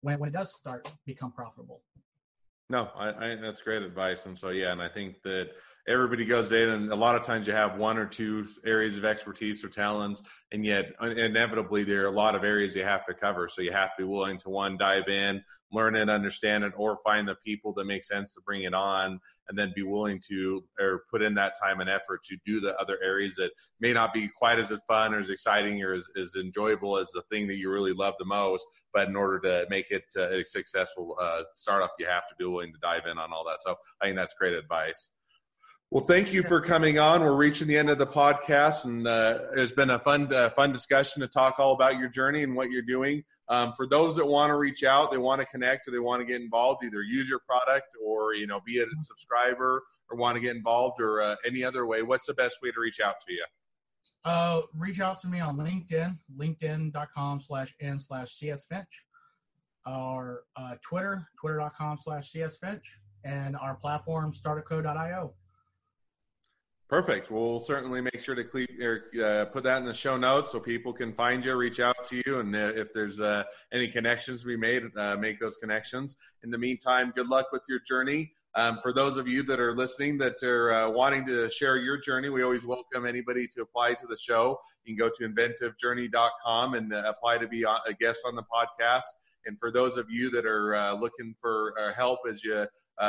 when, 0.00 0.18
when 0.18 0.28
it 0.28 0.32
does 0.32 0.54
start 0.54 0.92
become 1.06 1.32
profitable. 1.32 1.82
No, 2.70 2.88
I, 2.96 3.32
I, 3.32 3.34
that's 3.36 3.60
great 3.60 3.82
advice. 3.82 4.26
And 4.26 4.36
so, 4.36 4.48
yeah, 4.48 4.72
and 4.72 4.80
I 4.80 4.88
think 4.88 5.22
that 5.22 5.50
everybody 5.88 6.24
goes 6.24 6.52
in, 6.52 6.68
and 6.68 6.92
a 6.92 6.96
lot 6.96 7.16
of 7.16 7.24
times 7.24 7.46
you 7.46 7.52
have 7.52 7.76
one 7.76 7.98
or 7.98 8.06
two 8.06 8.46
areas 8.64 8.96
of 8.96 9.04
expertise 9.04 9.64
or 9.64 9.68
talents, 9.68 10.22
and 10.52 10.64
yet 10.64 10.92
inevitably 11.00 11.84
there 11.84 12.04
are 12.04 12.12
a 12.12 12.16
lot 12.16 12.34
of 12.34 12.44
areas 12.44 12.74
you 12.76 12.84
have 12.84 13.04
to 13.06 13.14
cover. 13.14 13.48
So 13.48 13.62
you 13.62 13.72
have 13.72 13.96
to 13.96 14.02
be 14.02 14.04
willing 14.04 14.38
to 14.38 14.48
one 14.48 14.76
dive 14.76 15.08
in, 15.08 15.42
learn 15.72 15.96
it, 15.96 16.08
understand 16.08 16.62
it, 16.62 16.72
or 16.76 16.98
find 17.04 17.26
the 17.26 17.34
people 17.44 17.72
that 17.74 17.86
make 17.86 18.04
sense 18.04 18.32
to 18.34 18.40
bring 18.42 18.62
it 18.62 18.74
on, 18.74 19.18
and 19.48 19.58
then 19.58 19.72
be 19.74 19.82
willing 19.82 20.20
to 20.28 20.62
or 20.78 21.02
put 21.10 21.20
in 21.20 21.34
that 21.34 21.54
time 21.60 21.80
and 21.80 21.90
effort 21.90 22.22
to 22.24 22.36
do 22.46 22.60
the 22.60 22.78
other 22.80 22.98
areas 23.02 23.34
that 23.34 23.50
may 23.80 23.92
not 23.92 24.14
be 24.14 24.28
quite 24.28 24.60
as 24.60 24.72
fun 24.86 25.12
or 25.12 25.20
as 25.20 25.30
exciting 25.30 25.82
or 25.82 25.94
as, 25.94 26.06
as 26.20 26.36
enjoyable 26.36 26.96
as 26.96 27.10
the 27.10 27.22
thing 27.22 27.48
that 27.48 27.56
you 27.56 27.70
really 27.70 27.92
love 27.92 28.14
the 28.20 28.24
most. 28.24 28.64
But 28.94 29.08
in 29.08 29.16
order 29.16 29.40
to 29.40 29.66
make 29.68 29.90
it 29.90 30.04
uh, 30.16 30.28
a 30.28 30.44
successful 30.44 31.16
uh, 31.20 31.42
startup, 31.54 31.92
you 31.98 32.06
have 32.06 32.28
to 32.28 32.34
be 32.38 32.44
willing 32.44 32.72
to 32.72 32.78
dive 32.78 33.06
in 33.10 33.18
on 33.18 33.32
all 33.32 33.44
that. 33.46 33.58
So 33.66 33.74
I 34.00 34.06
think 34.06 34.16
that's 34.16 34.34
great 34.34 34.54
advice. 34.54 35.10
Well, 35.92 36.06
thank 36.06 36.32
you 36.32 36.42
for 36.42 36.62
coming 36.62 36.98
on. 36.98 37.20
We're 37.20 37.34
reaching 37.34 37.68
the 37.68 37.76
end 37.76 37.90
of 37.90 37.98
the 37.98 38.06
podcast, 38.06 38.84
and 38.84 39.06
uh, 39.06 39.40
it's 39.54 39.72
been 39.72 39.90
a 39.90 39.98
fun, 39.98 40.32
uh, 40.32 40.48
fun 40.48 40.72
discussion 40.72 41.20
to 41.20 41.28
talk 41.28 41.58
all 41.58 41.74
about 41.74 41.98
your 41.98 42.08
journey 42.08 42.44
and 42.44 42.56
what 42.56 42.70
you're 42.70 42.80
doing. 42.80 43.22
Um, 43.50 43.74
for 43.76 43.86
those 43.86 44.16
that 44.16 44.26
want 44.26 44.48
to 44.48 44.56
reach 44.56 44.84
out, 44.84 45.10
they 45.10 45.18
want 45.18 45.42
to 45.42 45.44
connect, 45.44 45.86
or 45.86 45.90
they 45.90 45.98
want 45.98 46.22
to 46.22 46.24
get 46.24 46.40
involved, 46.40 46.82
either 46.82 47.02
use 47.02 47.28
your 47.28 47.40
product 47.40 47.88
or 48.02 48.34
you 48.34 48.46
know 48.46 48.58
be 48.64 48.80
a 48.80 48.86
subscriber 49.00 49.82
or 50.08 50.16
want 50.16 50.34
to 50.34 50.40
get 50.40 50.56
involved 50.56 50.98
or 50.98 51.20
uh, 51.20 51.36
any 51.44 51.62
other 51.62 51.84
way. 51.84 52.00
What's 52.00 52.24
the 52.24 52.32
best 52.32 52.62
way 52.62 52.70
to 52.70 52.80
reach 52.80 52.98
out 52.98 53.16
to 53.26 53.34
you? 53.34 53.44
Uh, 54.24 54.62
reach 54.74 54.98
out 54.98 55.20
to 55.20 55.28
me 55.28 55.40
on 55.40 55.58
LinkedIn, 55.58 56.16
linkedin.com 56.38 57.38
slash 57.38 57.74
n 57.82 57.98
slash 57.98 58.32
cs 58.32 58.64
finch, 58.64 59.04
or 59.84 60.44
uh, 60.56 60.76
Twitter, 60.80 61.26
twitter.com 61.38 61.98
slash 61.98 62.32
csfinch, 62.32 62.80
and 63.26 63.58
our 63.58 63.74
platform 63.74 64.32
startupco.io. 64.32 65.34
Perfect. 66.92 67.30
We'll 67.30 67.58
certainly 67.58 68.02
make 68.02 68.20
sure 68.20 68.34
to 68.34 68.44
cle- 68.44 69.24
uh, 69.24 69.46
put 69.46 69.64
that 69.64 69.78
in 69.78 69.86
the 69.86 69.94
show 69.94 70.18
notes 70.18 70.52
so 70.52 70.60
people 70.60 70.92
can 70.92 71.14
find 71.14 71.42
you, 71.42 71.54
reach 71.54 71.80
out 71.80 72.06
to 72.10 72.22
you, 72.26 72.40
and 72.40 72.54
uh, 72.54 72.72
if 72.76 72.92
there's 72.92 73.18
uh, 73.18 73.44
any 73.72 73.88
connections 73.88 74.42
to 74.42 74.46
be 74.46 74.58
made, 74.58 74.82
uh, 74.98 75.16
make 75.16 75.40
those 75.40 75.56
connections. 75.56 76.16
In 76.44 76.50
the 76.50 76.58
meantime, 76.58 77.10
good 77.16 77.28
luck 77.28 77.46
with 77.50 77.62
your 77.66 77.80
journey. 77.88 78.32
Um, 78.56 78.78
for 78.82 78.92
those 78.92 79.16
of 79.16 79.26
you 79.26 79.42
that 79.44 79.58
are 79.58 79.74
listening 79.74 80.18
that 80.18 80.42
are 80.42 80.70
uh, 80.70 80.90
wanting 80.90 81.24
to 81.28 81.48
share 81.48 81.78
your 81.78 81.96
journey, 81.96 82.28
we 82.28 82.42
always 82.42 82.66
welcome 82.66 83.06
anybody 83.06 83.48
to 83.56 83.62
apply 83.62 83.94
to 83.94 84.06
the 84.06 84.18
show. 84.18 84.60
You 84.84 84.94
can 84.94 85.08
go 85.08 85.10
to 85.16 85.26
inventivejourney.com 85.26 86.74
and 86.74 86.92
uh, 86.92 87.04
apply 87.06 87.38
to 87.38 87.48
be 87.48 87.62
a 87.62 87.94
guest 87.98 88.20
on 88.26 88.36
the 88.36 88.42
podcast. 88.42 89.08
And 89.46 89.58
for 89.58 89.72
those 89.72 89.96
of 89.96 90.10
you 90.10 90.28
that 90.32 90.44
are 90.44 90.92
looking 90.92 91.36
for 91.40 91.72
help 91.96 92.18
as 92.30 92.44
you 92.44 92.66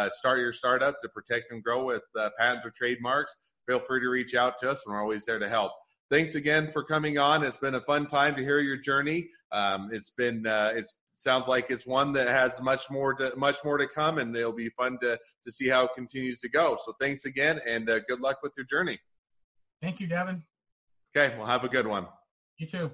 start 0.08 0.40
your 0.40 0.54
startup 0.54 1.02
to 1.02 1.10
protect 1.10 1.52
and 1.52 1.62
grow 1.62 1.84
with 1.86 2.04
patents 2.40 2.66
or 2.66 2.72
trademarks, 2.72 3.36
feel 3.66 3.80
free 3.80 4.00
to 4.02 4.10
reach 4.10 4.36
out 4.36 4.58
to 4.60 4.72
us, 4.72 4.84
and 4.86 4.94
we're 4.94 5.02
always 5.02 5.26
there 5.26 5.40
to 5.40 5.50
help. 5.50 5.72
Thanks 6.10 6.36
again 6.36 6.70
for 6.70 6.84
coming 6.84 7.18
on. 7.18 7.44
It's 7.44 7.58
been 7.58 7.76
a 7.76 7.82
fun 7.82 8.06
time 8.08 8.36
to 8.36 8.42
hear 8.42 8.60
your 8.60 8.78
journey. 8.78 9.28
Um, 9.52 9.90
it's 9.92 10.12
been 10.12 10.46
uh, 10.46 10.74
it 10.76 10.88
sounds 11.18 11.48
like 11.48 11.68
it's 11.70 11.88
one 11.88 12.14
that 12.14 12.28
has 12.28 12.62
much 12.62 12.90
more 12.92 13.14
to 13.16 13.34
much 13.36 13.58
more 13.64 13.78
to 13.78 13.88
come, 13.88 14.18
and 14.20 14.36
it'll 14.36 14.52
be 14.52 14.70
fun 14.70 14.98
to 15.02 15.18
to 15.44 15.52
see 15.52 15.68
how 15.68 15.86
it 15.86 15.92
continues 15.96 16.40
to 16.42 16.50
go. 16.50 16.78
So 16.86 16.94
thanks 17.00 17.26
again, 17.26 17.60
and 17.68 17.90
uh, 17.90 18.00
good 18.08 18.22
luck 18.22 18.38
with 18.44 18.54
your 18.58 18.66
journey. 18.66 19.00
Thank 19.82 20.00
you, 20.00 20.08
Devin. 20.08 20.44
Okay, 21.16 21.36
well, 21.38 21.48
have 21.48 21.64
a 21.64 21.70
good 21.70 21.88
one. 21.88 22.08
You 22.58 22.68
too. 22.68 22.92